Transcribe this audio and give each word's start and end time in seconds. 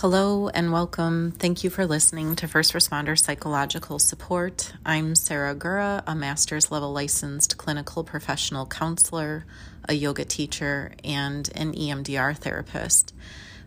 Hello 0.00 0.46
and 0.46 0.70
welcome. 0.70 1.32
Thank 1.32 1.64
you 1.64 1.70
for 1.70 1.84
listening 1.84 2.36
to 2.36 2.46
First 2.46 2.72
Responder 2.72 3.18
Psychological 3.18 3.98
Support. 3.98 4.72
I'm 4.86 5.16
Sarah 5.16 5.56
Gura, 5.56 6.04
a 6.06 6.14
master's 6.14 6.70
level 6.70 6.92
licensed 6.92 7.58
clinical 7.58 8.04
professional 8.04 8.64
counselor, 8.64 9.44
a 9.88 9.94
yoga 9.94 10.24
teacher, 10.24 10.92
and 11.02 11.50
an 11.56 11.72
EMDR 11.72 12.38
therapist. 12.38 13.12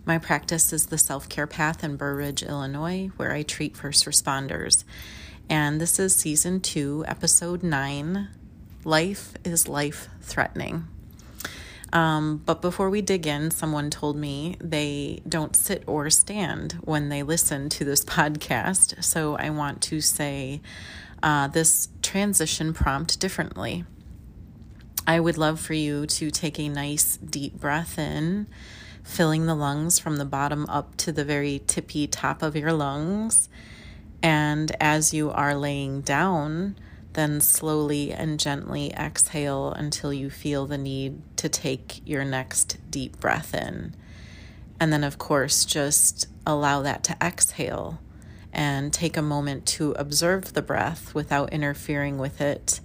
My 0.05 0.19
practice 0.19 0.71
is 0.71 0.85
the 0.85 0.97
Self 0.97 1.27
Care 1.27 1.47
Path 1.47 1.83
in 1.83 1.97
Burr 1.97 2.15
Ridge, 2.15 2.43
Illinois, 2.43 3.11
where 3.17 3.33
I 3.33 3.43
treat 3.43 3.75
first 3.75 4.05
responders. 4.05 4.85
And 5.49 5.81
this 5.81 5.99
is 5.99 6.15
season 6.15 6.61
two, 6.61 7.03
episode 7.09 7.61
nine 7.61 8.29
Life 8.85 9.33
is 9.43 9.67
Life 9.67 10.07
Threatening. 10.21 10.87
Um, 11.93 12.41
but 12.45 12.61
before 12.61 12.89
we 12.89 13.01
dig 13.01 13.27
in, 13.27 13.51
someone 13.51 13.89
told 13.89 14.15
me 14.15 14.55
they 14.59 15.21
don't 15.27 15.55
sit 15.55 15.83
or 15.87 16.09
stand 16.09 16.73
when 16.83 17.09
they 17.09 17.23
listen 17.23 17.69
to 17.69 17.85
this 17.85 18.05
podcast. 18.05 19.03
So 19.03 19.35
I 19.35 19.49
want 19.49 19.81
to 19.83 20.01
say 20.01 20.61
uh, 21.21 21.47
this 21.47 21.89
transition 22.01 22.73
prompt 22.73 23.19
differently. 23.19 23.85
I 25.05 25.19
would 25.19 25.37
love 25.37 25.59
for 25.59 25.73
you 25.73 26.05
to 26.05 26.31
take 26.31 26.59
a 26.59 26.69
nice 26.69 27.17
deep 27.17 27.59
breath 27.59 27.97
in, 27.97 28.47
filling 29.03 29.45
the 29.45 29.55
lungs 29.55 29.99
from 29.99 30.17
the 30.17 30.25
bottom 30.25 30.65
up 30.69 30.95
to 30.97 31.11
the 31.11 31.25
very 31.25 31.61
tippy 31.67 32.07
top 32.07 32.41
of 32.41 32.55
your 32.55 32.71
lungs. 32.71 33.49
And 34.23 34.71
as 34.79 35.13
you 35.13 35.31
are 35.31 35.55
laying 35.55 36.01
down, 36.01 36.75
then 37.13 37.41
slowly 37.41 38.11
and 38.11 38.39
gently 38.39 38.91
exhale 38.93 39.71
until 39.71 40.13
you 40.13 40.29
feel 40.29 40.65
the 40.65 40.77
need 40.77 41.21
to 41.37 41.49
take 41.49 42.01
your 42.05 42.23
next 42.23 42.77
deep 42.89 43.19
breath 43.19 43.53
in. 43.53 43.95
And 44.79 44.91
then, 44.91 45.03
of 45.03 45.17
course, 45.17 45.65
just 45.65 46.27
allow 46.45 46.81
that 46.81 47.03
to 47.05 47.17
exhale 47.21 47.99
and 48.53 48.91
take 48.91 49.15
a 49.15 49.21
moment 49.21 49.65
to 49.65 49.91
observe 49.93 50.53
the 50.53 50.61
breath 50.61 51.13
without 51.13 51.53
interfering 51.53 52.17
with 52.17 52.41
it 52.41 52.79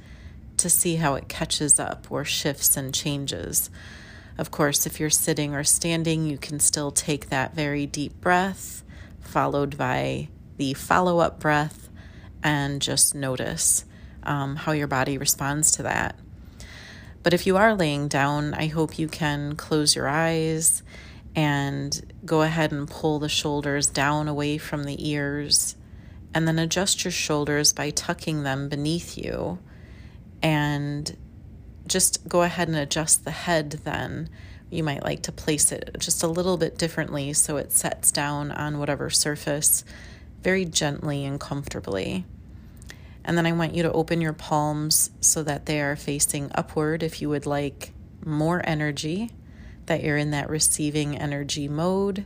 to 0.58 0.70
see 0.70 0.96
how 0.96 1.14
it 1.14 1.28
catches 1.28 1.78
up 1.78 2.06
or 2.11 2.24
shifts 2.24 2.77
and 2.77 2.94
changes. 2.94 3.70
Of 4.38 4.50
course, 4.50 4.86
if 4.86 5.00
you're 5.00 5.11
sitting 5.11 5.55
or 5.55 5.64
standing, 5.64 6.27
you 6.27 6.38
can 6.38 6.61
still 6.61 6.90
take 6.90 7.30
that 7.30 7.55
very 7.55 7.86
deep 7.86 8.20
breath, 8.20 8.83
followed 9.20 9.78
by 9.78 10.28
the 10.56 10.74
follow 10.74 11.18
up 11.18 11.40
breath, 11.40 11.88
and 12.42 12.80
just 12.80 13.14
notice 13.14 13.84
um, 14.27 14.56
how 14.56 14.72
your 14.72 14.86
body 14.86 15.16
responds 15.16 15.70
to 15.72 15.84
that. 15.84 16.19
But 17.22 17.34
if 17.34 17.46
you 17.46 17.56
are 17.56 17.74
laying 17.74 18.08
down, 18.08 18.55
I 18.55 18.66
hope 18.66 18.98
you 18.98 19.08
can 19.08 19.56
close 19.56 19.96
your 19.96 20.08
eyes 20.08 20.83
and 21.34 22.14
go 22.24 22.42
ahead 22.42 22.72
and 22.72 22.88
pull 22.88 23.18
the 23.18 23.28
shoulders 23.28 23.88
down 23.88 24.28
away 24.28 24.58
from 24.58 24.84
the 24.84 25.08
ears, 25.08 25.77
and 26.33 26.46
then 26.46 26.58
adjust 26.58 27.05
your 27.05 27.12
shoulders 27.12 27.72
by 27.72 27.91
tucking 27.91 28.42
them 28.42 28.68
beneath 28.68 29.18
you. 29.18 29.58
And 30.42 31.16
just 31.86 32.28
go 32.28 32.42
ahead 32.42 32.68
and 32.68 32.77
adjust 32.77 33.24
the 33.24 33.30
head 33.30 33.70
then. 33.84 34.28
You 34.70 34.83
might 34.83 35.02
like 35.02 35.22
to 35.22 35.33
place 35.33 35.72
it 35.72 35.96
just 35.98 36.22
a 36.22 36.27
little 36.27 36.56
bit 36.56 36.78
differently 36.78 37.33
so 37.33 37.56
it 37.56 37.72
sets 37.72 38.11
down 38.11 38.50
on 38.50 38.78
whatever 38.78 39.11
surface 39.11 39.84
very 40.42 40.64
gently 40.64 41.24
and 41.24 41.40
comfortably. 41.40 42.24
And 43.27 43.36
then 43.36 43.44
I 43.44 43.52
want 43.52 43.74
you 43.74 43.82
to 43.82 43.92
open 43.92 44.20
your 44.20 44.32
palms 44.32 45.10
so 45.20 45.42
that 45.42 45.66
they 45.66 45.80
are 45.80 45.96
facing 45.96 46.50
upward 46.55 47.02
if 47.02 47.20
you 47.20 47.28
would 47.28 47.44
like 47.44 47.92
more 48.24 48.62
energy, 48.64 49.30
that 49.86 50.02
you're 50.05 50.16
in 50.16 50.30
that 50.30 50.48
receiving 50.48 51.18
energy 51.18 51.66
mode, 51.66 52.24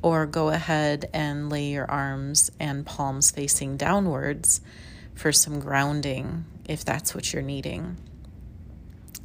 or 0.00 0.26
go 0.26 0.50
ahead 0.50 1.10
and 1.12 1.50
lay 1.50 1.66
your 1.70 1.90
arms 1.90 2.52
and 2.60 2.86
palms 2.86 3.32
facing 3.32 3.76
downwards 3.76 4.60
for 5.12 5.32
some 5.32 5.58
grounding 5.58 6.44
if 6.68 6.84
that's 6.84 7.16
what 7.16 7.32
you're 7.32 7.42
needing. 7.42 7.96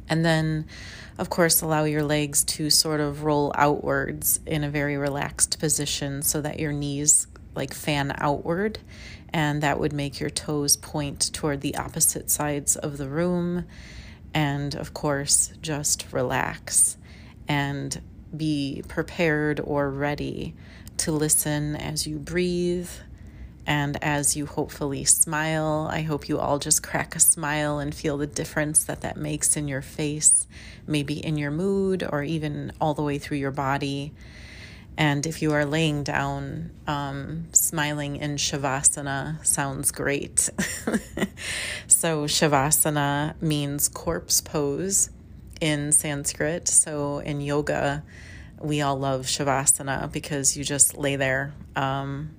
And 0.08 0.24
then, 0.24 0.66
of 1.16 1.30
course, 1.30 1.62
allow 1.62 1.84
your 1.84 2.02
legs 2.02 2.42
to 2.44 2.70
sort 2.70 2.98
of 3.00 3.22
roll 3.22 3.52
outwards 3.54 4.40
in 4.46 4.64
a 4.64 4.68
very 4.68 4.96
relaxed 4.96 5.60
position 5.60 6.22
so 6.22 6.40
that 6.40 6.58
your 6.58 6.72
knees 6.72 7.28
like 7.54 7.74
fan 7.74 8.14
outward 8.18 8.78
and 9.34 9.62
that 9.62 9.80
would 9.80 9.92
make 9.92 10.20
your 10.20 10.30
toes 10.30 10.76
point 10.76 11.32
toward 11.32 11.60
the 11.60 11.76
opposite 11.76 12.30
sides 12.30 12.76
of 12.76 12.98
the 12.98 13.08
room. 13.08 13.64
And 14.32 14.76
of 14.76 14.94
course, 14.94 15.52
just 15.60 16.06
relax 16.12 16.96
and 17.48 18.00
be 18.34 18.84
prepared 18.86 19.60
or 19.60 19.90
ready 19.90 20.54
to 20.98 21.10
listen 21.10 21.74
as 21.74 22.06
you 22.06 22.18
breathe 22.18 22.90
and 23.66 24.02
as 24.02 24.36
you 24.36 24.46
hopefully 24.46 25.04
smile. 25.04 25.88
I 25.90 26.02
hope 26.02 26.28
you 26.28 26.38
all 26.38 26.60
just 26.60 26.84
crack 26.84 27.16
a 27.16 27.20
smile 27.20 27.80
and 27.80 27.92
feel 27.92 28.16
the 28.16 28.28
difference 28.28 28.84
that 28.84 29.00
that 29.00 29.16
makes 29.16 29.56
in 29.56 29.66
your 29.66 29.82
face, 29.82 30.46
maybe 30.86 31.14
in 31.24 31.38
your 31.38 31.50
mood, 31.50 32.06
or 32.08 32.22
even 32.22 32.72
all 32.80 32.94
the 32.94 33.02
way 33.02 33.18
through 33.18 33.38
your 33.38 33.50
body. 33.50 34.12
And 34.96 35.26
if 35.26 35.42
you 35.42 35.52
are 35.52 35.64
laying 35.64 36.04
down, 36.04 36.70
um, 36.86 37.46
smiling 37.52 38.16
in 38.16 38.36
Shavasana 38.36 39.44
sounds 39.44 39.90
great. 39.90 40.50
so, 41.88 42.24
Shavasana 42.24 43.40
means 43.42 43.88
corpse 43.88 44.40
pose 44.40 45.10
in 45.60 45.90
Sanskrit. 45.90 46.68
So, 46.68 47.18
in 47.18 47.40
yoga, 47.40 48.04
we 48.60 48.82
all 48.82 48.96
love 48.96 49.22
Shavasana 49.22 50.12
because 50.12 50.56
you 50.56 50.62
just 50.62 50.96
lay 50.96 51.16
there 51.16 51.52
um, 51.74 52.30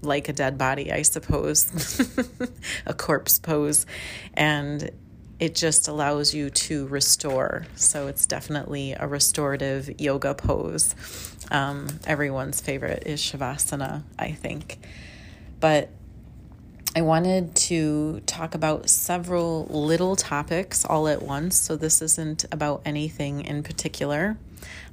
like 0.00 0.28
a 0.30 0.32
dead 0.32 0.56
body, 0.56 0.90
I 0.92 1.02
suppose, 1.02 2.00
a 2.86 2.94
corpse 2.94 3.38
pose. 3.38 3.84
And 4.32 4.90
it 5.40 5.54
just 5.54 5.88
allows 5.88 6.32
you 6.32 6.50
to 6.50 6.86
restore. 6.86 7.66
So 7.76 8.06
it's 8.06 8.26
definitely 8.26 8.92
a 8.92 9.06
restorative 9.06 10.00
yoga 10.00 10.34
pose. 10.34 10.94
Um, 11.50 11.88
everyone's 12.06 12.60
favorite 12.60 13.04
is 13.06 13.20
Shavasana, 13.20 14.02
I 14.18 14.32
think. 14.32 14.78
But 15.60 15.90
I 16.96 17.02
wanted 17.02 17.56
to 17.56 18.20
talk 18.20 18.54
about 18.54 18.88
several 18.88 19.66
little 19.66 20.14
topics 20.14 20.84
all 20.84 21.08
at 21.08 21.22
once. 21.22 21.56
So 21.56 21.76
this 21.76 22.00
isn't 22.00 22.44
about 22.52 22.82
anything 22.84 23.40
in 23.40 23.62
particular. 23.62 24.36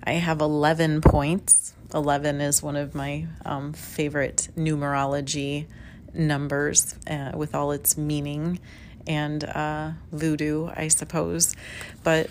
I 0.04 0.14
have 0.14 0.42
11 0.42 1.02
points. 1.02 1.74
11 1.94 2.42
is 2.42 2.64
one 2.64 2.76
of 2.76 2.96
my 2.96 3.28
um, 3.46 3.74
favorite 3.74 4.50
numerology 4.58 5.68
numbers 6.14 6.96
uh, 7.08 7.32
with 7.36 7.54
all 7.54 7.72
its 7.72 7.98
meaning 7.98 8.60
and 9.08 9.44
uh, 9.44 9.92
voodoo, 10.12 10.70
I 10.76 10.88
suppose. 10.88 11.56
But 12.04 12.30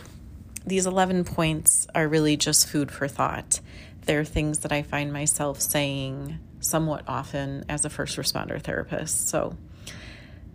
these 0.66 0.86
11 0.86 1.24
points 1.24 1.86
are 1.94 2.08
really 2.08 2.36
just 2.36 2.68
food 2.68 2.90
for 2.90 3.08
thought. 3.08 3.60
They're 4.06 4.24
things 4.24 4.60
that 4.60 4.72
I 4.72 4.82
find 4.82 5.12
myself 5.12 5.60
saying 5.60 6.38
somewhat 6.60 7.04
often 7.06 7.64
as 7.68 7.84
a 7.84 7.90
first 7.90 8.16
responder 8.16 8.60
therapist. 8.60 9.28
So, 9.28 9.56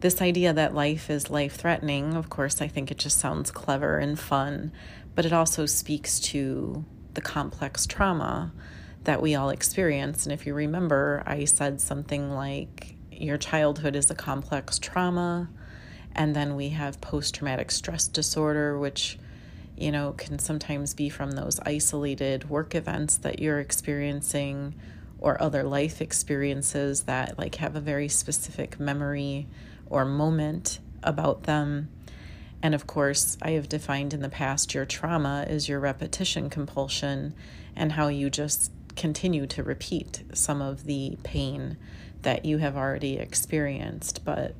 this 0.01 0.21
idea 0.21 0.53
that 0.53 0.75
life 0.75 1.09
is 1.09 1.29
life 1.29 1.55
threatening, 1.55 2.15
of 2.15 2.29
course, 2.29 2.61
I 2.61 2.67
think 2.67 2.91
it 2.91 2.97
just 2.97 3.17
sounds 3.17 3.49
clever 3.49 3.97
and 3.97 4.19
fun, 4.19 4.71
but 5.15 5.25
it 5.25 5.33
also 5.33 5.65
speaks 5.65 6.19
to 6.19 6.85
the 7.13 7.21
complex 7.21 7.87
trauma 7.87 8.51
that 9.05 9.21
we 9.21 9.35
all 9.35 9.49
experience. 9.49 10.25
And 10.25 10.33
if 10.33 10.45
you 10.45 10.53
remember, 10.53 11.23
I 11.25 11.45
said 11.45 11.79
something 11.79 12.31
like, 12.31 12.95
Your 13.11 13.37
childhood 13.37 13.95
is 13.95 14.11
a 14.11 14.15
complex 14.15 14.77
trauma 14.77 15.49
and 16.15 16.35
then 16.35 16.55
we 16.55 16.69
have 16.69 17.01
post 17.01 17.35
traumatic 17.35 17.69
stress 17.69 18.07
disorder, 18.07 18.79
which, 18.79 19.19
you 19.77 19.91
know, 19.91 20.13
can 20.13 20.39
sometimes 20.39 20.93
be 20.93 21.09
from 21.09 21.31
those 21.31 21.59
isolated 21.65 22.49
work 22.49 22.75
events 22.75 23.17
that 23.17 23.39
you're 23.39 23.59
experiencing 23.59 24.75
or 25.19 25.41
other 25.41 25.63
life 25.63 26.01
experiences 26.01 27.03
that 27.03 27.37
like 27.37 27.55
have 27.55 27.75
a 27.75 27.81
very 27.81 28.07
specific 28.07 28.79
memory 28.79 29.47
or 29.87 30.05
moment 30.05 30.79
about 31.03 31.43
them. 31.43 31.89
And 32.61 32.73
of 32.73 32.87
course, 32.87 33.37
I 33.41 33.51
have 33.51 33.69
defined 33.69 34.13
in 34.13 34.21
the 34.21 34.29
past 34.29 34.73
your 34.73 34.85
trauma 34.85 35.45
is 35.47 35.69
your 35.69 35.79
repetition 35.79 36.49
compulsion 36.49 37.33
and 37.75 37.91
how 37.91 38.07
you 38.07 38.29
just 38.29 38.71
continue 38.95 39.45
to 39.47 39.61
repeat 39.61 40.23
some 40.33 40.61
of 40.61 40.85
the 40.85 41.17
pain 41.23 41.77
that 42.21 42.45
you 42.45 42.57
have 42.57 42.75
already 42.75 43.17
experienced. 43.17 44.23
But 44.25 44.55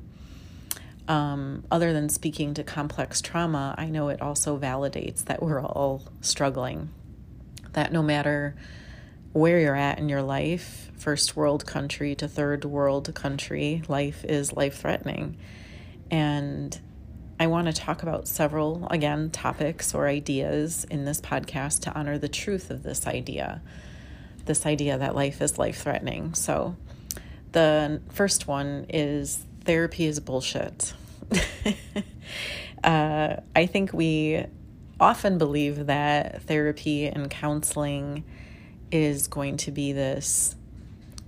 um, 1.08 1.64
other 1.70 1.92
than 1.92 2.08
speaking 2.08 2.54
to 2.54 2.64
complex 2.64 3.20
trauma, 3.20 3.74
I 3.78 3.86
know 3.86 4.08
it 4.08 4.20
also 4.20 4.58
validates 4.58 5.24
that 5.24 5.42
we're 5.42 5.62
all 5.62 6.02
struggling. 6.20 6.90
That 7.72 7.92
no 7.92 8.02
matter 8.02 8.56
where 9.32 9.60
you're 9.60 9.76
at 9.76 9.98
in 9.98 10.08
your 10.08 10.22
life, 10.22 10.90
first 10.96 11.36
world 11.36 11.66
country 11.66 12.14
to 12.16 12.26
third 12.26 12.64
world 12.64 13.14
country, 13.14 13.82
life 13.86 14.24
is 14.24 14.52
life 14.54 14.78
threatening. 14.78 15.36
And 16.10 16.78
I 17.38 17.46
want 17.46 17.66
to 17.66 17.72
talk 17.72 18.02
about 18.02 18.26
several, 18.26 18.88
again, 18.88 19.30
topics 19.30 19.94
or 19.94 20.08
ideas 20.08 20.84
in 20.84 21.04
this 21.04 21.20
podcast 21.20 21.80
to 21.82 21.94
honor 21.94 22.18
the 22.18 22.28
truth 22.28 22.70
of 22.70 22.82
this 22.82 23.06
idea. 23.06 23.60
this 24.46 24.64
idea 24.64 24.96
that 24.96 25.14
life 25.14 25.42
is 25.42 25.58
life 25.58 25.82
threatening. 25.82 26.32
So, 26.32 26.76
the 27.50 28.00
first 28.10 28.46
one 28.46 28.86
is 28.88 29.44
therapy 29.66 30.06
is 30.06 30.20
bullshit. 30.20 30.94
uh, 32.84 33.36
I 33.54 33.66
think 33.66 33.92
we 33.92 34.46
often 34.98 35.36
believe 35.38 35.86
that 35.86 36.42
therapy 36.42 37.06
and 37.06 37.28
counseling 37.28 38.24
is 38.90 39.26
going 39.26 39.56
to 39.58 39.70
be 39.70 39.92
this 39.92 40.54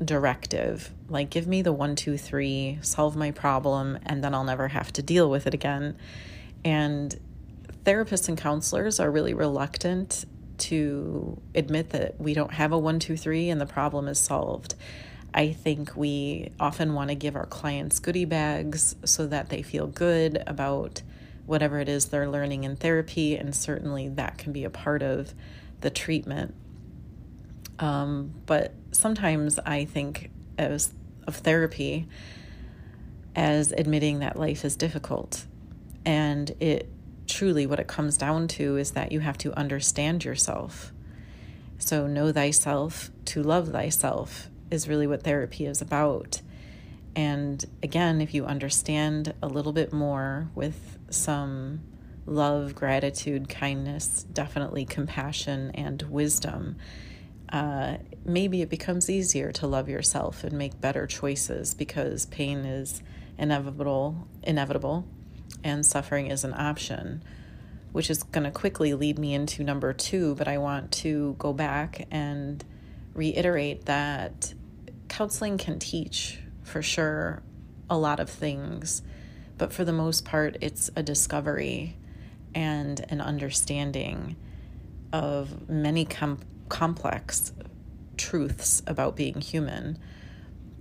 directive 0.02 0.90
like 1.08 1.28
give 1.28 1.48
me 1.48 1.60
the 1.60 1.72
one 1.72 1.96
two 1.96 2.16
three 2.16 2.78
solve 2.82 3.16
my 3.16 3.32
problem 3.32 3.98
and 4.06 4.22
then 4.22 4.32
i'll 4.32 4.44
never 4.44 4.68
have 4.68 4.92
to 4.92 5.02
deal 5.02 5.28
with 5.28 5.44
it 5.46 5.52
again 5.52 5.96
and 6.64 7.18
therapists 7.84 8.28
and 8.28 8.38
counselors 8.38 9.00
are 9.00 9.10
really 9.10 9.34
reluctant 9.34 10.24
to 10.56 11.40
admit 11.54 11.90
that 11.90 12.18
we 12.20 12.32
don't 12.32 12.52
have 12.52 12.70
a 12.70 12.78
one 12.78 13.00
two 13.00 13.16
three 13.16 13.50
and 13.50 13.60
the 13.60 13.66
problem 13.66 14.06
is 14.06 14.20
solved 14.20 14.76
i 15.34 15.52
think 15.52 15.96
we 15.96 16.50
often 16.58 16.94
want 16.94 17.08
to 17.08 17.14
give 17.14 17.36
our 17.36 17.46
clients 17.46 17.98
goodie 17.98 18.24
bags 18.24 18.96
so 19.04 19.26
that 19.26 19.48
they 19.48 19.62
feel 19.62 19.86
good 19.86 20.42
about 20.46 21.02
whatever 21.46 21.80
it 21.80 21.88
is 21.88 22.06
they're 22.06 22.28
learning 22.28 22.64
in 22.64 22.76
therapy 22.76 23.36
and 23.36 23.54
certainly 23.54 24.08
that 24.08 24.36
can 24.38 24.52
be 24.52 24.64
a 24.64 24.70
part 24.70 25.02
of 25.02 25.32
the 25.80 25.90
treatment 25.90 26.54
um, 27.78 28.34
but 28.46 28.72
sometimes 28.90 29.58
I 29.58 29.84
think 29.84 30.30
as 30.56 30.92
of 31.26 31.36
therapy 31.36 32.08
as 33.36 33.72
admitting 33.72 34.18
that 34.20 34.36
life 34.36 34.64
is 34.64 34.74
difficult. 34.74 35.46
And 36.04 36.50
it 36.60 36.88
truly, 37.26 37.66
what 37.66 37.78
it 37.78 37.86
comes 37.86 38.16
down 38.16 38.48
to 38.48 38.76
is 38.76 38.92
that 38.92 39.12
you 39.12 39.20
have 39.20 39.38
to 39.38 39.52
understand 39.52 40.24
yourself. 40.24 40.92
So, 41.78 42.06
know 42.06 42.32
thyself 42.32 43.10
to 43.26 43.42
love 43.42 43.68
thyself 43.68 44.48
is 44.70 44.88
really 44.88 45.06
what 45.06 45.22
therapy 45.22 45.66
is 45.66 45.80
about. 45.80 46.40
And 47.16 47.64
again, 47.82 48.20
if 48.20 48.34
you 48.34 48.44
understand 48.44 49.34
a 49.42 49.48
little 49.48 49.72
bit 49.72 49.92
more 49.92 50.48
with 50.54 50.98
some 51.10 51.80
love, 52.26 52.74
gratitude, 52.74 53.48
kindness, 53.48 54.24
definitely 54.32 54.84
compassion, 54.84 55.70
and 55.74 56.02
wisdom, 56.02 56.76
uh, 57.52 57.96
maybe 58.24 58.60
it 58.60 58.68
becomes 58.68 59.08
easier 59.08 59.50
to 59.52 59.66
love 59.66 59.88
yourself 59.88 60.44
and 60.44 60.52
make 60.52 60.80
better 60.80 61.06
choices 61.06 61.74
because 61.74 62.26
pain 62.26 62.58
is 62.64 63.02
inevitable, 63.38 64.28
inevitable, 64.42 65.06
and 65.64 65.84
suffering 65.84 66.26
is 66.26 66.44
an 66.44 66.52
option, 66.52 67.22
which 67.92 68.10
is 68.10 68.22
going 68.22 68.44
to 68.44 68.50
quickly 68.50 68.92
lead 68.94 69.18
me 69.18 69.32
into 69.32 69.64
number 69.64 69.92
two. 69.92 70.34
But 70.34 70.46
I 70.46 70.58
want 70.58 70.92
to 70.92 71.34
go 71.38 71.52
back 71.52 72.06
and 72.10 72.62
reiterate 73.14 73.86
that 73.86 74.52
counseling 75.08 75.58
can 75.58 75.78
teach 75.78 76.38
for 76.62 76.82
sure 76.82 77.42
a 77.90 77.96
lot 77.96 78.20
of 78.20 78.28
things, 78.28 79.02
but 79.56 79.72
for 79.72 79.84
the 79.84 79.92
most 79.92 80.24
part, 80.24 80.56
it's 80.60 80.90
a 80.94 81.02
discovery 81.02 81.96
and 82.54 83.04
an 83.08 83.20
understanding 83.20 84.36
of 85.12 85.68
many 85.68 86.04
com- 86.04 86.40
complex 86.68 87.52
truths 88.16 88.82
about 88.86 89.16
being 89.16 89.40
human. 89.40 89.98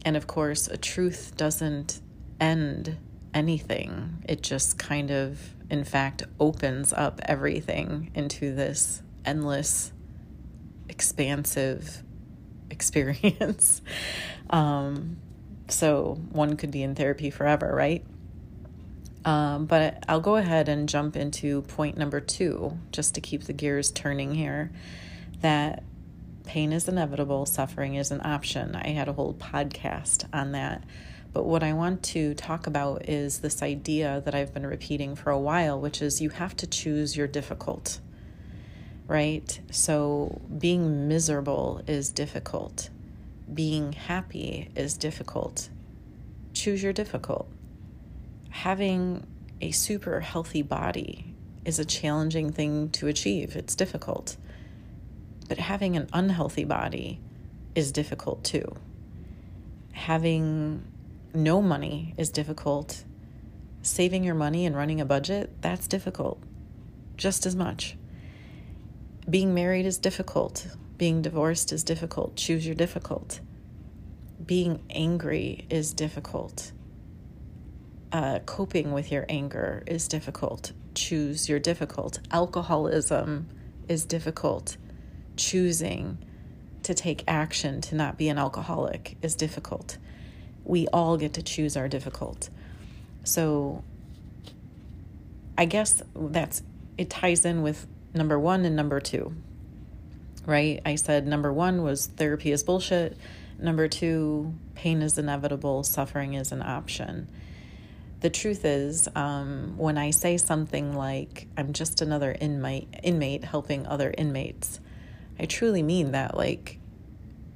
And 0.04 0.18
of 0.18 0.28
course, 0.28 0.68
a 0.68 0.78
truth 0.78 1.34
doesn't 1.38 2.02
end 2.40 2.98
anything, 3.34 4.24
it 4.28 4.42
just 4.42 4.78
kind 4.78 5.12
of, 5.12 5.40
in 5.70 5.84
fact, 5.84 6.24
opens 6.40 6.94
up 6.94 7.20
everything 7.24 8.12
into 8.16 8.54
this 8.54 9.02
endless, 9.26 9.92
expansive 10.90 12.04
experience. 12.70 13.82
um, 14.50 15.18
so 15.70 16.20
one 16.32 16.56
could 16.58 16.72
be 16.72 16.84
in 16.84 16.96
therapy 16.96 17.30
forever, 17.30 17.74
right? 17.74 18.06
Um, 19.26 19.66
but 19.66 20.06
I'll 20.08 20.22
go 20.22 20.38
ahead 20.38 20.70
and 20.70 20.88
jump 20.88 21.18
into 21.18 21.64
point 21.64 21.98
number 21.98 22.22
two, 22.22 22.78
just 22.92 23.16
to 23.16 23.22
keep 23.22 23.44
the 23.44 23.54
gears 23.54 23.92
turning 23.92 24.36
here 24.36 24.72
that 25.42 25.84
pain 26.46 26.72
is 26.72 26.88
inevitable, 26.88 27.46
suffering 27.46 27.96
is 27.96 28.12
an 28.12 28.22
option. 28.24 28.76
I 28.76 28.90
had 28.90 29.08
a 29.08 29.14
whole 29.14 29.34
podcast 29.34 30.26
on 30.34 30.54
that. 30.54 30.84
But 31.34 31.44
what 31.44 31.62
I 31.62 31.74
want 31.74 32.04
to 32.04 32.34
talk 32.34 32.68
about 32.68 33.08
is 33.10 33.40
this 33.40 33.62
idea 33.62 34.22
that 34.26 34.34
I've 34.34 34.54
been 34.54 34.66
repeating 34.66 35.16
for 35.16 35.30
a 35.30 35.40
while, 35.40 35.80
which 35.80 36.02
is 36.02 36.22
you 36.22 36.30
have 36.30 36.56
to 36.58 36.68
choose 36.68 37.16
your 37.16 37.28
difficult, 37.28 38.00
right? 39.08 39.60
So 39.72 40.42
being 40.58 41.08
miserable 41.08 41.82
is 41.88 42.12
difficult, 42.12 42.90
being 43.54 43.94
happy 43.94 44.70
is 44.76 44.96
difficult. 44.96 45.70
Choose 46.54 46.84
your 46.84 46.94
difficult. 46.94 47.48
Having 48.50 49.26
a 49.62 49.72
super 49.72 50.20
healthy 50.20 50.62
body 50.62 51.34
is 51.66 51.80
a 51.80 51.86
challenging 51.86 52.52
thing 52.52 52.90
to 52.90 53.08
achieve, 53.08 53.56
it's 53.56 53.76
difficult 53.76 54.38
but 55.48 55.58
having 55.58 55.96
an 55.96 56.08
unhealthy 56.14 56.66
body 56.66 57.20
is 57.76 57.92
difficult 57.92 58.44
too. 58.44 58.76
Having 59.94 60.84
no 61.34 61.62
money 61.62 62.14
is 62.18 62.30
difficult. 62.30 63.04
Saving 63.82 64.24
your 64.24 64.36
money 64.36 64.66
and 64.66 64.76
running 64.76 65.00
a 65.00 65.06
budget, 65.06 65.62
that's 65.62 65.88
difficult 65.88 66.42
just 67.16 67.46
as 67.46 67.56
much. 67.56 67.97
Being 69.30 69.54
married 69.54 69.86
is 69.86 69.98
difficult. 69.98 70.68
Being 70.98 71.22
divorced 71.22 71.74
is 71.74 71.84
difficult. 71.84 72.36
Choose 72.36 72.66
your 72.66 72.76
difficult. 72.76 73.42
Being 74.44 74.82
angry 74.90 75.66
is 75.70 75.94
difficult. 75.94 76.72
Uh, 78.12 78.40
coping 78.46 78.94
with 78.94 79.12
your 79.12 79.26
anger 79.28 79.84
is 79.86 80.08
difficult. 80.08 80.72
Choose 80.96 81.50
your 81.50 81.60
difficult. 81.60 82.20
Alcoholism 82.32 83.50
is 83.90 84.06
difficult 84.06 84.78
choosing 85.36 86.18
to 86.84 86.94
take 86.94 87.24
action 87.28 87.82
to 87.82 87.96
not 87.96 88.18
be 88.18 88.30
an 88.30 88.38
alcoholic 88.38 89.18
is 89.22 89.36
difficult. 89.36 89.98
We 90.64 90.88
all 90.88 91.18
get 91.18 91.34
to 91.34 91.44
choose 91.44 91.78
our 91.78 91.88
difficult. 91.88 92.50
So 93.24 93.84
I 95.58 95.66
guess 95.66 96.02
that's 96.16 96.64
it 96.98 97.10
ties 97.10 97.46
in 97.46 97.62
with 97.62 97.88
number 98.18 98.40
1 98.40 98.66
and 98.66 98.76
number 98.76 99.00
2. 99.00 99.34
Right? 100.46 100.82
I 100.86 100.96
said 100.96 101.28
number 101.28 101.52
1 101.52 101.84
was 101.84 102.08
therapy 102.08 102.52
is 102.52 102.64
bullshit. 102.64 103.18
Number 103.60 103.88
2, 103.88 104.54
pain 104.76 105.02
is 105.02 105.18
inevitable, 105.18 105.84
suffering 105.84 106.36
is 106.36 106.52
an 106.52 106.62
option. 106.62 107.28
The 108.20 108.30
truth 108.30 108.66
is, 108.66 109.08
um, 109.16 109.76
when 109.78 109.98
I 109.98 110.10
say 110.12 110.38
something 110.38 110.96
like, 110.96 111.48
I'm 111.56 111.74
just 111.74 112.02
another 112.02 112.36
inmate, 112.40 112.88
inmate 113.04 113.44
helping 113.44 113.86
other 113.86 114.14
inmates, 114.18 114.80
I 115.40 115.46
truly 115.46 115.84
mean 115.84 116.12
that. 116.12 116.36
Like, 116.36 116.80